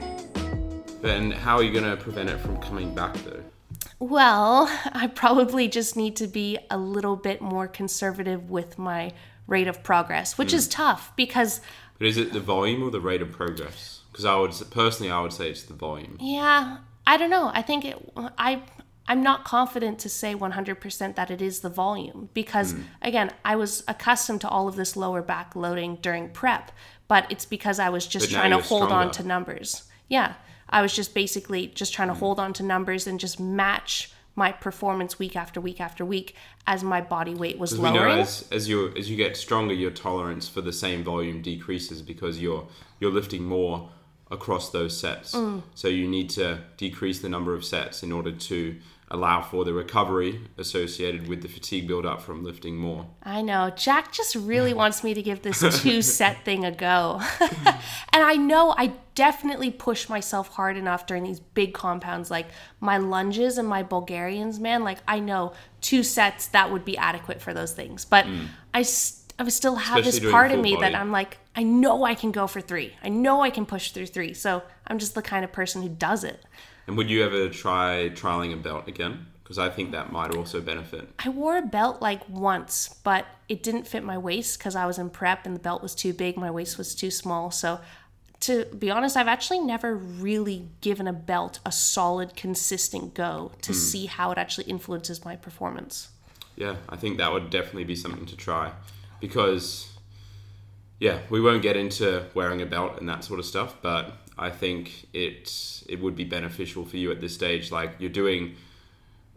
Then 1.01 1.31
how 1.31 1.55
are 1.55 1.63
you 1.63 1.73
going 1.73 1.89
to 1.89 1.97
prevent 1.97 2.29
it 2.29 2.37
from 2.39 2.57
coming 2.57 2.93
back 2.93 3.15
though? 3.23 3.41
Well, 3.97 4.67
I 4.93 5.07
probably 5.07 5.67
just 5.67 5.97
need 5.97 6.17
to 6.17 6.27
be 6.27 6.59
a 6.69 6.77
little 6.77 7.15
bit 7.15 7.41
more 7.41 7.67
conservative 7.67 8.51
with 8.51 8.77
my 8.77 9.11
rate 9.47 9.67
of 9.67 9.81
progress, 9.81 10.37
which 10.37 10.53
is 10.53 10.67
hmm. 10.67 10.71
tough 10.71 11.13
because 11.15 11.61
But 11.97 12.05
is 12.05 12.17
it 12.17 12.31
the 12.31 12.39
volume 12.39 12.83
or 12.83 12.91
the 12.91 13.01
rate 13.01 13.23
of 13.23 13.31
progress? 13.31 14.01
Because 14.11 14.25
I 14.25 14.35
would 14.35 14.53
personally, 14.69 15.11
I 15.11 15.19
would 15.19 15.33
say 15.33 15.49
it's 15.49 15.63
the 15.63 15.73
volume. 15.73 16.17
Yeah, 16.19 16.77
I 17.07 17.17
don't 17.17 17.29
know. 17.31 17.49
I 17.53 17.61
think 17.63 17.85
it, 17.85 17.97
I 18.37 18.61
I'm 19.09 19.23
not 19.23 19.45
confident 19.45 19.99
to 19.99 20.09
say 20.09 20.35
100% 20.35 21.15
that 21.15 21.31
it 21.31 21.41
is 21.41 21.61
the 21.61 21.69
volume 21.69 22.29
because, 22.33 22.73
Hmm. 22.73 22.81
again, 23.01 23.31
I 23.45 23.55
was 23.55 23.81
accustomed 23.87 24.41
to 24.41 24.49
all 24.49 24.67
of 24.67 24.75
this 24.75 24.97
lower 24.97 25.21
back 25.21 25.55
loading 25.55 25.95
during 26.01 26.29
prep, 26.29 26.73
but 27.07 27.25
it's 27.29 27.45
because 27.45 27.79
I 27.79 27.87
was 27.87 28.05
just 28.05 28.29
But 28.29 28.35
trying 28.35 28.51
to 28.51 28.59
hold 28.61 28.91
on 28.91 29.11
to 29.11 29.23
numbers. 29.23 29.83
Yeah. 30.09 30.33
I 30.69 30.81
was 30.81 30.93
just 30.93 31.13
basically 31.13 31.67
just 31.67 31.93
trying 31.93 32.09
to 32.09 32.13
Hmm. 32.15 32.19
hold 32.19 32.39
on 32.41 32.51
to 32.53 32.63
numbers 32.63 33.07
and 33.07 33.17
just 33.17 33.39
match 33.39 34.11
my 34.35 34.51
performance 34.51 35.17
week 35.17 35.35
after 35.37 35.61
week 35.61 35.79
after 35.79 36.03
week 36.05 36.35
as 36.67 36.83
my 36.83 36.99
body 36.99 37.33
weight 37.33 37.57
was 37.57 37.71
Because 37.71 37.83
we 37.85 37.89
know 37.97 38.01
lowering. 38.05 38.19
as 38.19 38.45
as 38.51 38.67
you 38.67 38.93
as 38.97 39.09
you 39.09 39.15
get 39.15 39.37
stronger, 39.37 39.73
your 39.73 39.89
tolerance 39.91 40.49
for 40.49 40.59
the 40.61 40.73
same 40.73 41.03
volume 41.05 41.41
decreases 41.41 42.01
because 42.01 42.39
you're 42.41 42.67
you're 42.99 43.11
lifting 43.13 43.45
more 43.45 43.89
across 44.31 44.71
those 44.71 44.97
sets. 44.97 45.33
Mm. 45.33 45.61
So 45.75 45.87
you 45.87 46.07
need 46.07 46.29
to 46.31 46.59
decrease 46.77 47.19
the 47.19 47.29
number 47.29 47.53
of 47.53 47.63
sets 47.63 48.03
in 48.03 48.11
order 48.11 48.31
to 48.31 48.75
allow 49.09 49.41
for 49.41 49.63
the 49.63 49.71
recovery 49.71 50.41
associated 50.57 51.29
with 51.29 51.41
the 51.41 51.47
fatigue 51.47 51.87
buildup 51.87 52.21
from 52.21 52.43
lifting 52.43 52.75
more. 52.75 53.05
I 53.23 53.41
know. 53.41 53.69
Jack 53.69 54.11
just 54.11 54.35
really 54.35 54.73
wants 54.81 55.01
me 55.01 55.13
to 55.13 55.21
give 55.21 55.43
this 55.43 55.63
two 55.81 56.01
set 56.01 56.43
thing 56.43 56.65
a 56.65 56.71
go. 56.71 57.21
and 57.39 58.23
I 58.23 58.35
know 58.35 58.75
I 58.77 58.91
definitely 59.15 59.71
push 59.71 60.09
myself 60.09 60.49
hard 60.49 60.75
enough 60.75 61.05
during 61.05 61.23
these 61.23 61.39
big 61.39 61.73
compounds 61.73 62.29
like 62.29 62.47
my 62.81 62.97
lunges 62.97 63.57
and 63.57 63.67
my 63.67 63.81
Bulgarians, 63.81 64.59
man. 64.59 64.83
Like, 64.83 64.97
I 65.07 65.19
know 65.21 65.53
two 65.79 66.03
sets 66.03 66.47
that 66.47 66.69
would 66.69 66.83
be 66.83 66.97
adequate 66.97 67.41
for 67.41 67.53
those 67.53 67.71
things. 67.71 68.03
But 68.03 68.27
I, 68.73 68.81
s- 68.81 69.23
I 69.39 69.47
still 69.49 69.75
have 69.75 69.97
Mm. 69.97 70.07
Especially 70.07 70.19
this 70.19 70.31
part 70.31 70.51
of 70.51 70.59
me 70.59 70.75
that. 70.77 70.95
I'm 70.95 71.11
like, 71.11 71.37
I 71.55 71.63
know 71.63 72.03
I 72.03 72.15
can 72.15 72.31
go 72.31 72.47
for 72.47 72.61
three. 72.61 72.95
I 73.03 73.09
know 73.09 73.41
I 73.41 73.49
can 73.49 73.65
push 73.65 73.91
through 73.91 74.07
three. 74.07 74.33
So 74.33 74.63
I'm 74.87 74.99
just 74.99 75.15
the 75.15 75.21
kind 75.21 75.43
of 75.45 75.51
person 75.51 75.81
who 75.81 75.89
does 75.89 76.23
it. 76.23 76.43
And 76.87 76.97
would 76.97 77.09
you 77.09 77.23
ever 77.23 77.49
try 77.49 78.09
trialing 78.13 78.53
a 78.53 78.57
belt 78.57 78.87
again? 78.87 79.27
Because 79.43 79.59
I 79.59 79.69
think 79.69 79.91
that 79.91 80.11
might 80.11 80.35
also 80.35 80.59
benefit. 80.59 81.07
I 81.19 81.29
wore 81.29 81.57
a 81.57 81.61
belt 81.61 82.01
like 82.01 82.27
once, 82.27 82.95
but 83.03 83.25
it 83.47 83.63
didn't 83.63 83.87
fit 83.87 84.03
my 84.03 84.17
waist 84.17 84.57
because 84.57 84.75
I 84.75 84.85
was 84.85 84.97
in 84.97 85.09
prep 85.09 85.45
and 85.45 85.55
the 85.55 85.59
belt 85.59 85.81
was 85.81 85.95
too 85.95 86.13
big. 86.13 86.37
My 86.37 86.51
waist 86.51 86.77
was 86.77 86.95
too 86.95 87.11
small. 87.11 87.51
So, 87.51 87.79
to 88.41 88.65
be 88.65 88.91
honest, 88.91 89.17
I've 89.17 89.27
actually 89.27 89.59
never 89.59 89.95
really 89.95 90.67
given 90.81 91.07
a 91.07 91.13
belt 91.13 91.59
a 91.65 91.71
solid, 91.71 92.35
consistent 92.35 93.13
go 93.13 93.51
to 93.61 93.73
see 93.73 94.05
how 94.05 94.31
it 94.31 94.37
actually 94.37 94.65
influences 94.65 95.25
my 95.25 95.35
performance. 95.35 96.09
Yeah, 96.55 96.75
I 96.87 96.97
think 96.97 97.17
that 97.17 97.31
would 97.31 97.49
definitely 97.49 97.85
be 97.85 97.95
something 97.95 98.25
to 98.27 98.35
try 98.35 98.73
because, 99.19 99.91
yeah, 100.99 101.19
we 101.29 101.41
won't 101.41 101.61
get 101.61 101.75
into 101.75 102.25
wearing 102.33 102.61
a 102.61 102.65
belt 102.65 102.99
and 102.99 103.07
that 103.09 103.23
sort 103.23 103.39
of 103.39 103.45
stuff, 103.45 103.75
but 103.81 104.17
I 104.37 104.49
think 104.49 105.07
it 105.13 105.83
it 105.89 106.01
would 106.01 106.15
be 106.15 106.23
beneficial 106.23 106.85
for 106.85 106.97
you 106.97 107.11
at 107.11 107.21
this 107.21 107.33
stage. 107.33 107.71
Like 107.71 107.95
you're 107.99 108.09
doing 108.09 108.55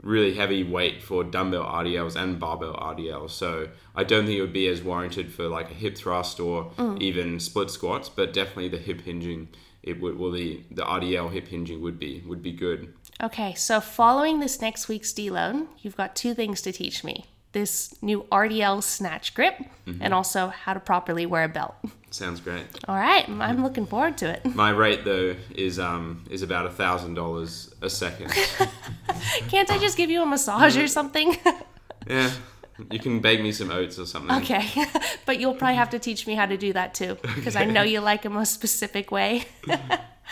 really 0.03 0.35
heavy 0.35 0.65
weight 0.65 1.03
for 1.03 1.23
dumbbell 1.23 1.65
RDLs 1.65 2.17
and 2.17 2.39
barbell 2.39 2.75
RDLs, 2.75 3.31
so 3.31 3.69
I 3.95 4.05
don't 4.05 4.27
think 4.27 4.39
it 4.39 4.43
would 4.43 4.53
be 4.53 4.69
as 4.69 4.83
warranted 4.83 5.33
for 5.33 5.49
like 5.49 5.71
a 5.71 5.75
hip 5.75 5.97
thrust 5.97 6.41
or 6.41 6.71
mm. 6.77 7.01
even 7.01 7.41
split 7.41 7.71
squats, 7.71 8.09
but 8.09 8.33
definitely 8.33 8.69
the 8.69 8.79
hip 8.79 9.03
hinging. 9.03 9.49
It 9.83 10.01
would 10.01 10.19
well 10.19 10.31
the 10.31 10.63
the 10.71 10.83
RDL 10.83 11.33
hip 11.33 11.49
hinging 11.49 11.81
would 11.81 11.99
be 11.99 12.23
would 12.27 12.43
be 12.43 12.53
good. 12.53 12.93
Okay, 13.23 13.55
so 13.55 13.81
following 13.81 14.41
this 14.41 14.61
next 14.61 14.89
week's 14.89 15.13
deload, 15.13 15.67
you've 15.79 15.97
got 15.97 16.17
two 16.17 16.35
things 16.35 16.63
to 16.63 16.73
teach 16.73 17.05
me 17.05 17.25
this 17.53 17.95
new 18.03 18.23
RDL 18.31 18.83
snatch 18.83 19.35
grip 19.35 19.55
and 20.01 20.15
also 20.15 20.49
how 20.49 20.73
to 20.73 20.81
properly 20.81 21.27
wear 21.27 21.45
a 21.45 21.49
belt. 21.49 21.75
Sounds 22.11 22.41
great. 22.41 22.65
All 22.89 22.97
right, 22.97 23.29
I'm 23.29 23.63
looking 23.63 23.87
forward 23.87 24.19
to 24.19 24.31
it. 24.31 24.45
My 24.55 24.71
rate 24.71 25.05
though 25.05 25.37
is 25.55 25.79
um 25.79 26.25
is 26.31 26.43
about 26.43 26.67
a 26.67 26.71
thousand 26.71 27.15
dollars 27.15 27.73
a 27.83 27.91
second. 27.91 28.31
Can't 29.49 29.71
I 29.71 29.79
just 29.79 29.97
give 29.97 30.11
you 30.11 30.23
a 30.23 30.27
massage 30.27 30.77
or 30.77 30.89
something? 30.89 31.37
yeah, 32.09 32.31
you 32.91 32.99
can 32.99 33.21
bake 33.21 33.41
me 33.41 33.53
some 33.53 33.71
oats 33.71 33.99
or 33.99 34.07
something. 34.07 34.37
Okay, 34.39 34.67
but 35.27 35.39
you'll 35.39 35.55
probably 35.55 35.77
have 35.77 35.91
to 35.91 35.99
teach 35.99 36.27
me 36.27 36.35
how 36.35 36.47
to 36.47 36.57
do 36.57 36.73
that 36.73 36.95
too, 36.95 37.17
because 37.35 37.55
I 37.55 37.65
know 37.65 37.83
you 37.83 38.01
like 38.01 38.25
a 38.25 38.47
specific 38.47 39.13
way. 39.13 39.45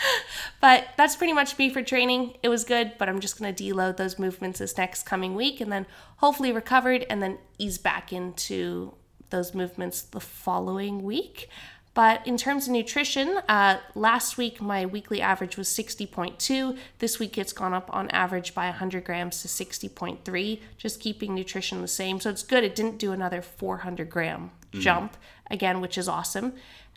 but 0.61 0.87
that's 0.97 1.15
pretty 1.15 1.33
much 1.33 1.57
me 1.57 1.69
for 1.69 1.81
training. 1.81 2.37
It 2.43 2.49
was 2.49 2.63
good, 2.63 2.93
but 2.97 3.09
I'm 3.09 3.19
just 3.19 3.37
gonna 3.37 3.53
deload 3.53 3.97
those 3.97 4.19
movements 4.19 4.59
this 4.59 4.77
next 4.77 5.03
coming 5.03 5.35
week, 5.35 5.61
and 5.61 5.71
then 5.71 5.85
hopefully 6.17 6.51
recovered, 6.51 7.05
and 7.09 7.21
then 7.21 7.37
ease 7.57 7.77
back 7.77 8.11
into 8.13 8.93
those 9.29 9.53
movements 9.53 10.01
the 10.01 10.19
following 10.19 11.03
week. 11.03 11.49
But 11.93 12.25
in 12.25 12.37
terms 12.37 12.67
of 12.67 12.73
nutrition, 12.73 13.39
uh, 13.49 13.79
last 13.95 14.37
week 14.37 14.61
my 14.61 14.85
weekly 14.85 15.21
average 15.21 15.57
was 15.57 15.67
60.2. 15.67 16.77
This 16.99 17.19
week 17.19 17.37
it's 17.37 17.51
gone 17.51 17.73
up 17.73 17.89
on 17.93 18.09
average 18.11 18.53
by 18.53 18.65
100 18.65 19.03
grams 19.03 19.41
to 19.41 19.47
60.3, 19.47 20.61
just 20.77 20.99
keeping 20.99 21.33
nutrition 21.35 21.81
the 21.81 21.87
same. 21.87 22.19
So 22.19 22.29
it's 22.29 22.43
good. 22.43 22.63
It 22.63 22.75
didn't 22.75 22.99
do 22.99 23.11
another 23.11 23.41
400 23.41 24.09
gram 24.09 24.51
jump 24.71 25.17
again, 25.49 25.81
which 25.81 25.97
is 25.97 26.07
awesome. 26.07 26.53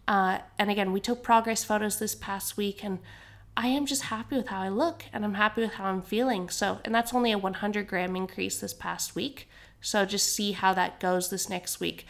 Uh, 0.09 0.38
and 0.59 0.71
again, 0.71 0.93
we 0.93 1.01
took 1.01 1.23
progress 1.23 1.65
photos 1.65 1.99
this 1.99 2.15
past 2.15 2.57
week, 2.57 2.83
and 2.85 2.99
I 3.57 3.69
am 3.69 3.87
just 3.87 4.03
happy 4.03 4.37
with 4.37 4.49
how 4.49 4.61
I 4.61 4.69
look 4.69 5.05
and 5.12 5.25
I'm 5.25 5.35
happy 5.35 5.61
with 5.61 5.75
how 5.75 5.85
I'm 5.85 6.03
feeling. 6.03 6.49
So, 6.49 6.81
and 6.85 6.95
that's 6.95 7.12
only 7.12 7.33
a 7.33 7.38
100 7.38 7.87
gram 7.87 8.17
increase 8.17 8.59
this 8.59 8.73
past 8.73 9.15
week. 9.15 9.49
So 9.81 10.07
just 10.07 10.35
see 10.35 10.53
how 10.53 10.73
that 10.75 11.01
goes 11.01 11.29
this 11.29 11.51
next 11.51 11.79
week. 11.81 12.07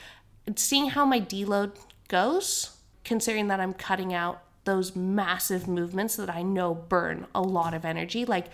And 0.46 0.58
seeing 0.58 0.90
how 0.90 1.04
my 1.04 1.20
deload 1.20 1.76
goes, 2.08 2.76
considering 3.04 3.48
that 3.48 3.60
I'm 3.60 3.72
cutting 3.72 4.14
out 4.14 4.42
those 4.64 4.94
massive 4.94 5.66
movements 5.66 6.14
that 6.16 6.30
I 6.30 6.42
know 6.42 6.74
burn 6.74 7.26
a 7.34 7.42
lot 7.42 7.74
of 7.74 7.84
energy. 7.84 8.24
Like, 8.24 8.46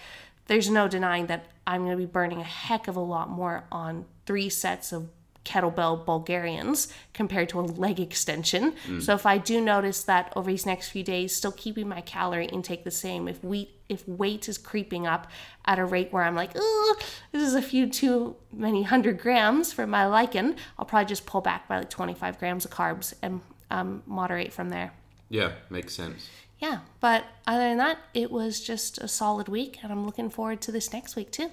there's 0.46 0.70
no 0.70 0.88
denying 0.88 1.26
that 1.26 1.46
I'm 1.66 1.82
going 1.84 1.90
to 1.90 1.98
be 1.98 2.06
burning 2.06 2.40
a 2.40 2.44
heck 2.44 2.88
of 2.88 2.96
a 2.96 3.00
lot 3.00 3.28
more 3.28 3.64
on 3.70 4.06
three 4.24 4.48
sets 4.48 4.92
of 4.92 5.10
kettlebell 5.48 6.04
Bulgarians 6.04 6.88
compared 7.14 7.48
to 7.48 7.60
a 7.60 7.62
leg 7.62 7.98
extension. 7.98 8.74
So 9.00 9.14
if 9.14 9.24
I 9.24 9.38
do 9.38 9.60
notice 9.60 10.02
that 10.04 10.32
over 10.36 10.50
these 10.50 10.66
next 10.66 10.90
few 10.90 11.02
days, 11.02 11.34
still 11.34 11.52
keeping 11.52 11.88
my 11.88 12.02
calorie 12.02 12.46
intake 12.46 12.84
the 12.84 12.90
same, 12.90 13.28
if 13.28 13.42
we 13.42 13.70
if 13.88 14.06
weight 14.06 14.48
is 14.48 14.58
creeping 14.58 15.06
up 15.06 15.30
at 15.64 15.78
a 15.78 15.84
rate 15.84 16.12
where 16.12 16.22
I'm 16.22 16.34
like, 16.34 16.50
oh, 16.54 16.96
this 17.32 17.42
is 17.42 17.54
a 17.54 17.62
few 17.62 17.88
too 17.88 18.36
many 18.52 18.82
hundred 18.82 19.18
grams 19.18 19.72
for 19.72 19.86
my 19.86 20.04
liking, 20.06 20.56
I'll 20.78 20.84
probably 20.84 21.06
just 21.06 21.24
pull 21.24 21.40
back 21.40 21.66
by 21.68 21.78
like 21.78 21.90
25 21.90 22.38
grams 22.38 22.66
of 22.66 22.70
carbs 22.70 23.14
and 23.22 23.40
um, 23.70 24.02
moderate 24.06 24.52
from 24.52 24.68
there. 24.68 24.92
Yeah, 25.30 25.52
makes 25.70 25.94
sense. 25.94 26.28
Yeah, 26.58 26.80
but 27.00 27.24
other 27.46 27.62
than 27.62 27.78
that, 27.78 27.98
it 28.14 28.30
was 28.30 28.60
just 28.60 28.98
a 28.98 29.08
solid 29.08 29.48
week, 29.48 29.78
and 29.82 29.92
I'm 29.92 30.04
looking 30.04 30.28
forward 30.28 30.60
to 30.62 30.72
this 30.72 30.92
next 30.92 31.16
week 31.16 31.30
too. 31.30 31.50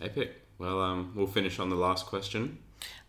Epic. 0.00 0.34
Well, 0.58 0.80
um, 0.80 1.12
we'll 1.14 1.26
finish 1.26 1.58
on 1.60 1.68
the 1.68 1.76
last 1.76 2.06
question. 2.06 2.58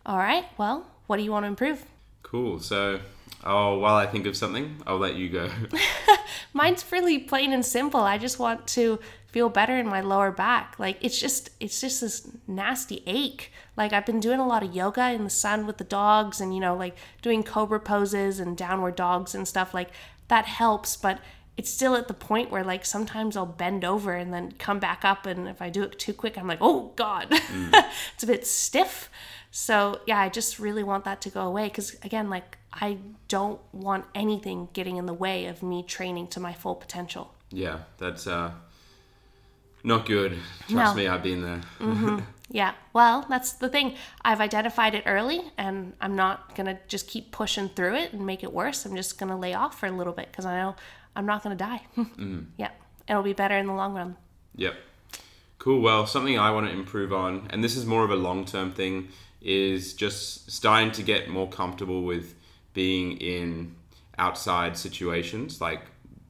All 0.06 0.18
right, 0.18 0.44
well, 0.58 0.86
what 1.06 1.16
do 1.16 1.22
you 1.22 1.30
want 1.30 1.44
to 1.44 1.48
improve? 1.48 1.84
Cool. 2.22 2.60
So, 2.60 3.00
oh, 3.44 3.78
while 3.78 3.96
I 3.96 4.06
think 4.06 4.26
of 4.26 4.36
something, 4.36 4.76
I'll 4.86 4.98
let 4.98 5.14
you 5.16 5.28
go. 5.28 5.50
Mine's 6.52 6.84
really 6.90 7.18
plain 7.18 7.52
and 7.52 7.64
simple. 7.64 8.00
I 8.00 8.18
just 8.18 8.38
want 8.38 8.66
to 8.68 8.98
feel 9.26 9.48
better 9.48 9.76
in 9.76 9.86
my 9.86 10.00
lower 10.00 10.32
back. 10.32 10.74
Like 10.78 10.96
it's 11.00 11.18
just 11.18 11.50
it's 11.60 11.80
just 11.80 12.00
this 12.00 12.28
nasty 12.46 13.02
ache. 13.06 13.52
Like 13.76 13.92
I've 13.92 14.06
been 14.06 14.20
doing 14.20 14.40
a 14.40 14.46
lot 14.46 14.62
of 14.62 14.74
yoga 14.74 15.10
in 15.12 15.24
the 15.24 15.30
sun 15.30 15.66
with 15.66 15.78
the 15.78 15.84
dogs 15.84 16.40
and 16.40 16.54
you 16.54 16.60
know 16.60 16.74
like 16.76 16.96
doing 17.22 17.42
cobra 17.42 17.80
poses 17.80 18.40
and 18.40 18.56
downward 18.56 18.96
dogs 18.96 19.34
and 19.34 19.46
stuff 19.46 19.72
like 19.72 19.90
that 20.28 20.46
helps, 20.46 20.96
but 20.96 21.20
it's 21.56 21.70
still 21.70 21.94
at 21.94 22.08
the 22.08 22.14
point 22.14 22.50
where 22.50 22.64
like 22.64 22.84
sometimes 22.84 23.36
I'll 23.36 23.46
bend 23.46 23.84
over 23.84 24.14
and 24.14 24.32
then 24.32 24.52
come 24.52 24.78
back 24.78 25.04
up 25.04 25.26
and 25.26 25.46
if 25.48 25.60
I 25.62 25.68
do 25.70 25.82
it 25.84 25.98
too 25.98 26.12
quick 26.12 26.36
I'm 26.36 26.46
like, 26.48 26.58
"Oh 26.60 26.92
god." 26.96 27.28
Mm. 27.50 27.84
it's 28.14 28.22
a 28.22 28.26
bit 28.26 28.46
stiff. 28.46 29.10
So, 29.50 30.00
yeah, 30.06 30.18
I 30.20 30.28
just 30.28 30.58
really 30.58 30.84
want 30.84 31.04
that 31.04 31.20
to 31.22 31.30
go 31.30 31.42
away 31.42 31.68
cuz 31.70 31.96
again 32.02 32.30
like 32.30 32.58
I 32.72 32.98
don't 33.28 33.60
want 33.72 34.04
anything 34.14 34.68
getting 34.72 34.96
in 34.96 35.06
the 35.06 35.12
way 35.14 35.46
of 35.46 35.62
me 35.62 35.82
training 35.82 36.28
to 36.28 36.40
my 36.40 36.52
full 36.52 36.76
potential. 36.76 37.34
yeah, 37.50 37.78
that's 37.98 38.26
uh, 38.28 38.52
not 39.82 40.06
good. 40.06 40.38
Trust 40.68 40.94
No. 40.94 40.94
me, 40.94 41.08
I've 41.08 41.22
been 41.22 41.42
there. 41.42 41.60
Yeah, 42.52 42.72
well, 42.92 43.26
that's 43.28 43.52
the 43.52 43.68
thing. 43.68 43.94
I've 44.24 44.40
identified 44.40 44.96
it 44.96 45.04
early 45.06 45.40
and 45.56 45.92
I'm 46.00 46.16
not 46.16 46.56
going 46.56 46.66
to 46.66 46.76
just 46.88 47.06
keep 47.06 47.30
pushing 47.30 47.68
through 47.68 47.94
it 47.94 48.12
and 48.12 48.26
make 48.26 48.42
it 48.42 48.52
worse. 48.52 48.84
I'm 48.84 48.96
just 48.96 49.18
going 49.20 49.30
to 49.30 49.36
lay 49.36 49.54
off 49.54 49.78
for 49.78 49.86
a 49.86 49.92
little 49.92 50.12
bit 50.12 50.26
because 50.32 50.46
I 50.46 50.56
know 50.60 50.74
I'm 51.14 51.26
not 51.26 51.44
going 51.44 51.56
to 51.56 51.64
die. 51.64 51.82
Yeah, 52.58 52.70
it'll 53.08 53.22
be 53.22 53.34
better 53.34 53.56
in 53.56 53.66
the 53.68 53.72
long 53.72 53.94
run. 53.94 54.16
Yep. 54.56 54.74
Cool. 55.58 55.80
Well, 55.80 56.08
something 56.08 56.36
I 56.40 56.50
want 56.50 56.66
to 56.66 56.72
improve 56.72 57.12
on, 57.12 57.46
and 57.50 57.62
this 57.62 57.76
is 57.76 57.86
more 57.86 58.02
of 58.02 58.10
a 58.10 58.16
long 58.16 58.44
term 58.44 58.72
thing, 58.72 59.10
is 59.40 59.94
just 59.94 60.50
starting 60.50 60.90
to 60.92 61.02
get 61.02 61.28
more 61.28 61.48
comfortable 61.48 62.02
with 62.02 62.34
being 62.72 63.16
in 63.18 63.74
outside 64.18 64.76
situations, 64.76 65.60
like 65.60 65.82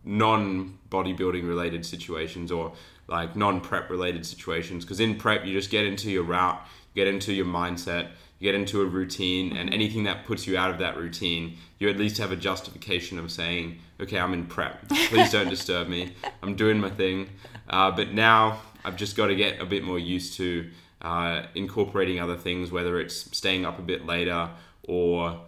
non 0.04 0.78
bodybuilding 0.90 1.46
related 1.46 1.84
situations 1.84 2.50
or 2.50 2.72
like 3.08 3.36
non 3.36 3.60
prep 3.60 3.90
related 3.90 4.24
situations. 4.24 4.84
Because 4.84 5.00
in 5.00 5.16
prep, 5.16 5.44
you 5.44 5.52
just 5.52 5.70
get 5.70 5.84
into 5.84 6.10
your 6.10 6.22
route, 6.22 6.60
get 6.94 7.06
into 7.06 7.32
your 7.32 7.46
mindset, 7.46 8.08
you 8.38 8.50
get 8.50 8.54
into 8.54 8.80
a 8.80 8.86
routine, 8.86 9.56
and 9.56 9.74
anything 9.74 10.04
that 10.04 10.24
puts 10.24 10.46
you 10.46 10.56
out 10.56 10.70
of 10.70 10.78
that 10.78 10.96
routine, 10.96 11.56
you 11.78 11.90
at 11.90 11.98
least 11.98 12.18
have 12.18 12.32
a 12.32 12.36
justification 12.36 13.18
of 13.18 13.30
saying, 13.30 13.78
okay, 14.00 14.18
I'm 14.18 14.32
in 14.32 14.46
prep. 14.46 14.88
Please 14.88 15.30
don't 15.30 15.50
disturb 15.50 15.88
me. 15.88 16.14
I'm 16.42 16.54
doing 16.54 16.80
my 16.80 16.90
thing. 16.90 17.28
Uh, 17.68 17.90
but 17.90 18.12
now 18.12 18.62
I've 18.84 18.96
just 18.96 19.16
got 19.16 19.26
to 19.26 19.34
get 19.34 19.60
a 19.60 19.66
bit 19.66 19.84
more 19.84 19.98
used 19.98 20.34
to 20.38 20.70
uh, 21.02 21.42
incorporating 21.54 22.20
other 22.20 22.36
things, 22.36 22.70
whether 22.70 23.00
it's 23.00 23.36
staying 23.36 23.64
up 23.64 23.78
a 23.78 23.82
bit 23.82 24.06
later 24.06 24.50
or 24.84 25.40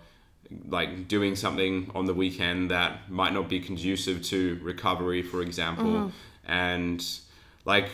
like 0.66 1.08
doing 1.08 1.34
something 1.34 1.90
on 1.94 2.04
the 2.06 2.14
weekend 2.14 2.70
that 2.70 3.10
might 3.10 3.32
not 3.32 3.48
be 3.48 3.60
conducive 3.60 4.22
to 4.22 4.58
recovery, 4.62 5.22
for 5.22 5.42
example. 5.42 5.84
Mm-hmm. 5.84 6.52
And 6.52 7.06
like, 7.64 7.88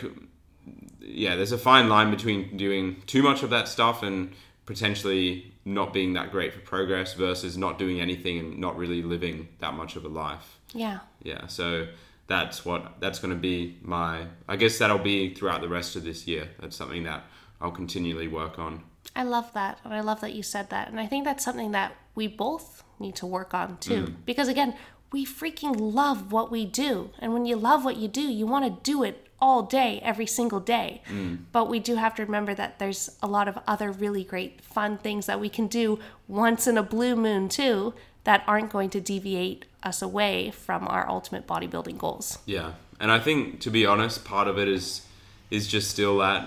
yeah, 1.00 1.36
there's 1.36 1.52
a 1.52 1.58
fine 1.58 1.88
line 1.88 2.10
between 2.10 2.56
doing 2.56 3.02
too 3.06 3.22
much 3.22 3.42
of 3.42 3.50
that 3.50 3.68
stuff 3.68 4.02
and 4.02 4.32
potentially 4.66 5.52
not 5.64 5.92
being 5.92 6.14
that 6.14 6.30
great 6.30 6.52
for 6.52 6.60
progress 6.60 7.14
versus 7.14 7.56
not 7.56 7.78
doing 7.78 8.00
anything 8.00 8.38
and 8.38 8.58
not 8.58 8.76
really 8.76 9.02
living 9.02 9.48
that 9.60 9.74
much 9.74 9.96
of 9.96 10.04
a 10.04 10.08
life. 10.08 10.58
Yeah. 10.72 11.00
Yeah. 11.22 11.46
So 11.46 11.88
that's 12.26 12.64
what 12.64 13.00
that's 13.00 13.18
going 13.18 13.32
to 13.34 13.40
be 13.40 13.78
my. 13.82 14.26
I 14.46 14.56
guess 14.56 14.78
that'll 14.78 14.98
be 14.98 15.34
throughout 15.34 15.60
the 15.60 15.68
rest 15.68 15.96
of 15.96 16.04
this 16.04 16.26
year. 16.26 16.48
That's 16.60 16.76
something 16.76 17.04
that 17.04 17.24
I'll 17.60 17.70
continually 17.70 18.28
work 18.28 18.58
on. 18.58 18.82
I 19.16 19.24
love 19.24 19.52
that. 19.54 19.78
And 19.84 19.92
I 19.92 20.00
love 20.00 20.20
that 20.20 20.34
you 20.34 20.42
said 20.42 20.70
that. 20.70 20.88
And 20.88 21.00
I 21.00 21.06
think 21.06 21.24
that's 21.24 21.44
something 21.44 21.72
that 21.72 21.92
we 22.14 22.26
both 22.26 22.84
need 22.98 23.16
to 23.16 23.26
work 23.26 23.54
on 23.54 23.78
too. 23.78 24.06
Mm. 24.06 24.14
Because 24.24 24.48
again, 24.48 24.74
we 25.12 25.24
freaking 25.24 25.76
love 25.78 26.32
what 26.32 26.50
we 26.50 26.64
do. 26.66 27.10
And 27.18 27.32
when 27.32 27.46
you 27.46 27.56
love 27.56 27.84
what 27.84 27.96
you 27.96 28.08
do, 28.08 28.22
you 28.22 28.46
want 28.46 28.64
to 28.64 28.90
do 28.90 29.02
it 29.02 29.26
all 29.40 29.62
day, 29.62 30.00
every 30.02 30.26
single 30.26 30.60
day. 30.60 31.02
Mm. 31.08 31.38
But 31.52 31.68
we 31.68 31.78
do 31.78 31.96
have 31.96 32.14
to 32.16 32.24
remember 32.24 32.54
that 32.54 32.78
there's 32.78 33.16
a 33.22 33.26
lot 33.26 33.48
of 33.48 33.58
other 33.66 33.90
really 33.90 34.24
great, 34.24 34.60
fun 34.60 34.98
things 34.98 35.26
that 35.26 35.40
we 35.40 35.48
can 35.48 35.68
do 35.68 35.98
once 36.26 36.66
in 36.66 36.76
a 36.76 36.82
blue 36.82 37.16
moon 37.16 37.48
too 37.48 37.94
that 38.24 38.44
aren't 38.46 38.70
going 38.70 38.90
to 38.90 39.00
deviate 39.00 39.64
us 39.82 40.02
away 40.02 40.50
from 40.50 40.86
our 40.88 41.08
ultimate 41.08 41.46
bodybuilding 41.46 41.96
goals. 41.98 42.38
Yeah. 42.46 42.72
And 43.00 43.12
I 43.12 43.20
think 43.20 43.60
to 43.60 43.70
be 43.70 43.86
honest, 43.86 44.24
part 44.24 44.48
of 44.48 44.58
it 44.58 44.68
is 44.68 45.02
is 45.50 45.66
just 45.66 45.90
still 45.90 46.18
that 46.18 46.46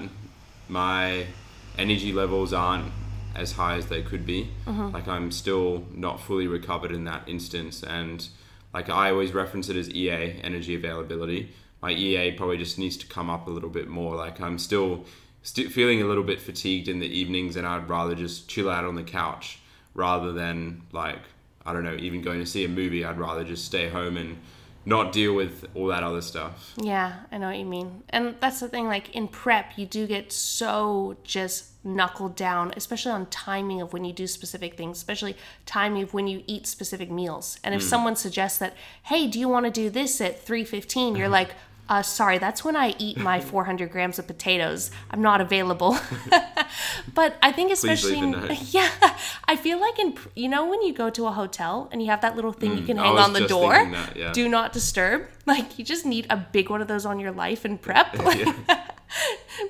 my 0.71 1.27
energy 1.77 2.13
levels 2.13 2.53
aren't 2.53 2.91
as 3.35 3.53
high 3.53 3.75
as 3.75 3.87
they 3.87 4.01
could 4.01 4.25
be. 4.25 4.49
Mm-hmm. 4.65 4.91
Like 4.91 5.07
I'm 5.07 5.31
still 5.31 5.85
not 5.93 6.19
fully 6.19 6.47
recovered 6.47 6.91
in 6.91 7.03
that 7.05 7.27
instance, 7.27 7.83
and 7.83 8.27
like 8.73 8.89
I 8.89 9.11
always 9.11 9.33
reference 9.33 9.69
it 9.69 9.75
as 9.75 9.89
EA 9.89 10.39
energy 10.43 10.75
availability. 10.75 11.53
My 11.81 11.91
EA 11.91 12.31
probably 12.31 12.57
just 12.57 12.79
needs 12.79 12.97
to 12.97 13.07
come 13.07 13.29
up 13.29 13.47
a 13.47 13.51
little 13.51 13.69
bit 13.69 13.87
more. 13.87 14.15
Like 14.15 14.39
I'm 14.39 14.57
still 14.57 15.05
st- 15.43 15.71
feeling 15.71 16.01
a 16.01 16.05
little 16.05 16.23
bit 16.23 16.39
fatigued 16.39 16.87
in 16.87 16.99
the 16.99 17.07
evenings, 17.07 17.55
and 17.55 17.67
I'd 17.67 17.89
rather 17.89 18.15
just 18.15 18.47
chill 18.49 18.69
out 18.69 18.85
on 18.85 18.95
the 18.95 19.03
couch 19.03 19.59
rather 19.93 20.31
than 20.31 20.83
like 20.91 21.21
I 21.65 21.73
don't 21.73 21.83
know 21.83 21.95
even 21.95 22.21
going 22.21 22.39
to 22.39 22.45
see 22.45 22.63
a 22.63 22.69
movie. 22.69 23.03
I'd 23.03 23.19
rather 23.19 23.43
just 23.43 23.65
stay 23.65 23.89
home 23.89 24.17
and 24.17 24.39
not 24.85 25.11
deal 25.11 25.35
with 25.35 25.65
all 25.75 25.87
that 25.87 26.03
other 26.03 26.21
stuff. 26.21 26.73
Yeah, 26.77 27.13
I 27.31 27.37
know 27.37 27.47
what 27.47 27.57
you 27.57 27.65
mean. 27.65 28.03
And 28.09 28.35
that's 28.39 28.59
the 28.59 28.67
thing, 28.67 28.87
like 28.87 29.15
in 29.15 29.27
prep, 29.27 29.77
you 29.77 29.85
do 29.85 30.07
get 30.07 30.31
so 30.31 31.17
just 31.23 31.71
knuckled 31.83 32.35
down, 32.35 32.73
especially 32.75 33.11
on 33.11 33.25
timing 33.27 33.81
of 33.81 33.93
when 33.93 34.05
you 34.05 34.13
do 34.13 34.27
specific 34.27 34.77
things, 34.77 34.97
especially 34.97 35.35
timing 35.65 36.03
of 36.03 36.13
when 36.13 36.27
you 36.27 36.43
eat 36.47 36.65
specific 36.67 37.11
meals. 37.11 37.59
And 37.63 37.75
if 37.75 37.81
mm. 37.81 37.85
someone 37.85 38.15
suggests 38.15 38.59
that, 38.59 38.75
hey, 39.03 39.27
do 39.27 39.39
you 39.39 39.47
want 39.47 39.65
to 39.65 39.71
do 39.71 39.89
this 39.89 40.19
at 40.19 40.45
3.15? 40.45 41.17
You're 41.17 41.29
like, 41.29 41.55
uh, 41.91 42.01
sorry, 42.01 42.37
that's 42.37 42.63
when 42.63 42.77
I 42.77 42.95
eat 42.99 43.17
my 43.17 43.41
400 43.51 43.91
grams 43.91 44.17
of 44.17 44.25
potatoes. 44.25 44.91
I'm 45.11 45.21
not 45.21 45.41
available. 45.41 45.97
but 47.13 47.35
I 47.43 47.51
think 47.51 47.69
especially, 47.69 48.17
in, 48.17 48.31
yeah, 48.67 48.89
I 49.43 49.57
feel 49.57 49.77
like 49.77 49.99
in 49.99 50.17
you 50.33 50.47
know 50.47 50.69
when 50.69 50.81
you 50.83 50.93
go 50.93 51.09
to 51.09 51.27
a 51.27 51.31
hotel 51.31 51.89
and 51.91 52.01
you 52.01 52.09
have 52.09 52.21
that 52.21 52.37
little 52.37 52.53
thing 52.53 52.71
mm, 52.71 52.79
you 52.79 52.85
can 52.85 52.95
hang 52.95 53.17
on 53.17 53.33
the 53.33 53.45
door, 53.45 53.73
that, 53.73 54.15
yeah. 54.15 54.31
do 54.31 54.47
not 54.47 54.71
disturb. 54.71 55.27
Like 55.45 55.77
you 55.77 55.83
just 55.83 56.05
need 56.05 56.27
a 56.29 56.37
big 56.37 56.69
one 56.69 56.81
of 56.81 56.87
those 56.87 57.05
on 57.05 57.19
your 57.19 57.31
life 57.31 57.65
and 57.65 57.81
prep. 57.81 58.15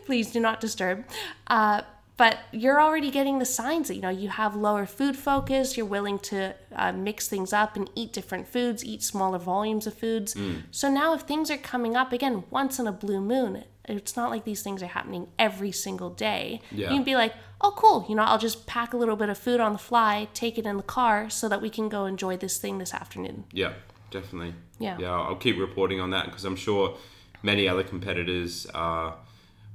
Please 0.05 0.31
do 0.31 0.39
not 0.39 0.59
disturb. 0.59 1.03
Uh, 1.47 1.81
but 2.21 2.37
you're 2.51 2.79
already 2.79 3.09
getting 3.09 3.39
the 3.39 3.45
signs 3.45 3.87
that 3.87 3.95
you 3.95 4.01
know 4.01 4.09
you 4.09 4.29
have 4.29 4.55
lower 4.55 4.85
food 4.85 5.15
focus 5.17 5.75
you're 5.75 5.93
willing 5.97 6.19
to 6.19 6.53
uh, 6.75 6.91
mix 6.91 7.27
things 7.27 7.51
up 7.51 7.75
and 7.75 7.89
eat 7.95 8.13
different 8.13 8.47
foods 8.47 8.85
eat 8.85 9.01
smaller 9.01 9.39
volumes 9.39 9.87
of 9.87 9.93
foods. 9.95 10.35
Mm. 10.35 10.61
so 10.69 10.87
now 10.87 11.15
if 11.15 11.21
things 11.21 11.49
are 11.49 11.57
coming 11.57 11.95
up 11.95 12.13
again 12.13 12.43
once 12.51 12.77
in 12.77 12.85
a 12.85 12.91
blue 12.91 13.19
moon 13.19 13.63
it's 13.85 14.15
not 14.15 14.29
like 14.29 14.43
these 14.43 14.61
things 14.61 14.83
are 14.83 14.93
happening 14.97 15.27
every 15.39 15.71
single 15.71 16.11
day. 16.11 16.61
Yeah. 16.69 16.91
you 16.91 16.97
can 16.97 17.03
be 17.03 17.15
like 17.15 17.33
oh 17.59 17.73
cool 17.75 18.05
you 18.07 18.13
know 18.13 18.21
i'll 18.21 18.37
just 18.37 18.67
pack 18.67 18.93
a 18.93 18.97
little 18.97 19.15
bit 19.15 19.29
of 19.29 19.37
food 19.39 19.59
on 19.59 19.73
the 19.73 19.79
fly 19.79 20.27
take 20.35 20.59
it 20.59 20.65
in 20.67 20.77
the 20.77 20.83
car 20.83 21.27
so 21.27 21.49
that 21.49 21.59
we 21.59 21.71
can 21.71 21.89
go 21.89 22.05
enjoy 22.05 22.37
this 22.37 22.59
thing 22.59 22.77
this 22.77 22.93
afternoon. 22.93 23.45
Yeah 23.51 23.73
definitely. 24.11 24.53
Yeah. 24.77 24.97
Yeah 24.99 25.09
i'll 25.09 25.41
keep 25.47 25.57
reporting 25.57 25.99
on 25.99 26.11
that 26.11 26.25
because 26.25 26.45
i'm 26.45 26.55
sure 26.67 26.97
many 27.41 27.67
other 27.67 27.83
competitors 27.83 28.67
are 28.75 29.15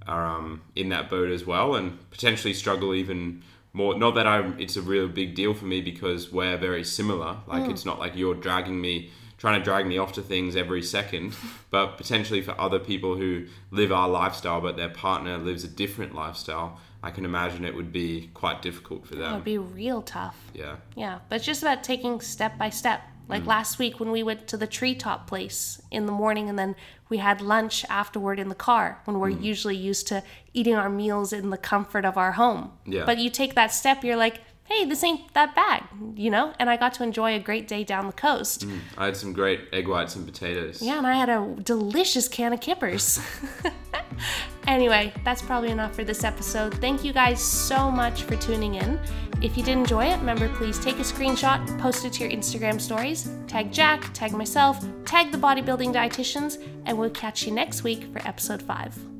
are 0.06 0.26
um, 0.26 0.62
in 0.74 0.88
that 0.90 1.10
boat 1.10 1.30
as 1.30 1.44
well 1.44 1.74
and 1.74 1.98
potentially 2.10 2.54
struggle 2.54 2.94
even 2.94 3.42
more. 3.72 3.98
Not 3.98 4.14
that 4.14 4.26
I, 4.26 4.40
it's 4.58 4.76
a 4.76 4.82
real 4.82 5.08
big 5.08 5.34
deal 5.34 5.54
for 5.54 5.64
me 5.64 5.80
because 5.80 6.32
we're 6.32 6.56
very 6.56 6.84
similar. 6.84 7.38
Like 7.46 7.64
mm. 7.64 7.70
it's 7.70 7.84
not 7.84 7.98
like 7.98 8.16
you're 8.16 8.34
dragging 8.34 8.80
me, 8.80 9.10
trying 9.38 9.60
to 9.60 9.64
drag 9.64 9.86
me 9.86 9.98
off 9.98 10.12
to 10.12 10.22
things 10.22 10.56
every 10.56 10.82
second. 10.82 11.34
but 11.70 11.96
potentially 11.96 12.40
for 12.40 12.58
other 12.60 12.78
people 12.78 13.16
who 13.16 13.46
live 13.70 13.92
our 13.92 14.08
lifestyle, 14.08 14.60
but 14.60 14.76
their 14.76 14.88
partner 14.88 15.38
lives 15.38 15.64
a 15.64 15.68
different 15.68 16.14
lifestyle, 16.14 16.80
I 17.02 17.10
can 17.10 17.24
imagine 17.24 17.64
it 17.64 17.74
would 17.74 17.92
be 17.92 18.30
quite 18.34 18.62
difficult 18.62 19.06
for 19.06 19.14
them. 19.14 19.30
It 19.30 19.34
would 19.34 19.44
be 19.44 19.58
real 19.58 20.02
tough. 20.02 20.36
Yeah. 20.54 20.76
Yeah, 20.96 21.18
but 21.28 21.36
it's 21.36 21.44
just 21.44 21.62
about 21.62 21.84
taking 21.84 22.20
step 22.20 22.58
by 22.58 22.70
step. 22.70 23.02
Like 23.28 23.42
mm. 23.42 23.46
last 23.46 23.78
week 23.78 23.98
when 23.98 24.10
we 24.10 24.22
went 24.22 24.46
to 24.48 24.56
the 24.56 24.66
treetop 24.66 25.26
place 25.26 25.82
in 25.90 26.06
the 26.06 26.12
morning 26.12 26.48
and 26.48 26.58
then 26.58 26.76
we 27.08 27.18
had 27.18 27.40
lunch 27.40 27.84
afterward 27.88 28.38
in 28.38 28.48
the 28.48 28.54
car 28.54 29.00
when 29.04 29.18
we're 29.18 29.30
mm. 29.30 29.42
usually 29.42 29.76
used 29.76 30.06
to 30.08 30.22
eating 30.52 30.74
our 30.74 30.90
meals 30.90 31.32
in 31.32 31.50
the 31.50 31.58
comfort 31.58 32.04
of 32.04 32.16
our 32.16 32.32
home. 32.32 32.72
Yeah. 32.84 33.04
But 33.04 33.18
you 33.18 33.30
take 33.30 33.54
that 33.54 33.72
step, 33.72 34.04
you're 34.04 34.16
like, 34.16 34.40
hey, 34.68 34.84
this 34.84 35.02
ain't 35.04 35.32
that 35.34 35.54
bad, 35.54 35.84
you 36.14 36.30
know? 36.30 36.52
And 36.58 36.68
I 36.68 36.76
got 36.76 36.94
to 36.94 37.02
enjoy 37.02 37.34
a 37.34 37.38
great 37.38 37.68
day 37.68 37.84
down 37.84 38.06
the 38.06 38.12
coast. 38.12 38.66
Mm. 38.66 38.80
I 38.98 39.06
had 39.06 39.16
some 39.16 39.32
great 39.32 39.68
egg 39.72 39.88
whites 39.88 40.16
and 40.16 40.26
potatoes. 40.26 40.82
Yeah, 40.82 40.98
and 40.98 41.06
I 41.06 41.14
had 41.14 41.28
a 41.28 41.54
delicious 41.62 42.28
can 42.28 42.52
of 42.52 42.60
kippers. 42.60 43.20
anyway, 44.66 45.12
that's 45.24 45.42
probably 45.42 45.70
enough 45.70 45.94
for 45.94 46.04
this 46.04 46.24
episode. 46.24 46.74
Thank 46.80 47.04
you 47.04 47.12
guys 47.12 47.40
so 47.40 47.90
much 47.90 48.22
for 48.22 48.36
tuning 48.36 48.76
in. 48.76 48.98
If 49.42 49.56
you 49.56 49.62
did 49.62 49.72
enjoy 49.72 50.06
it, 50.06 50.18
remember 50.18 50.48
please 50.56 50.78
take 50.78 50.96
a 50.96 51.02
screenshot, 51.02 51.78
post 51.78 52.04
it 52.04 52.14
to 52.14 52.24
your 52.24 52.32
Instagram 52.32 52.80
stories, 52.80 53.28
tag 53.46 53.70
Jack, 53.70 54.12
tag 54.14 54.32
myself, 54.32 54.84
tag 55.04 55.30
the 55.30 55.38
bodybuilding 55.38 55.92
dietitians, 55.92 56.62
and 56.86 56.96
we'll 56.96 57.10
catch 57.10 57.46
you 57.46 57.52
next 57.52 57.82
week 57.82 58.04
for 58.12 58.26
episode 58.26 58.62
5. 58.62 59.15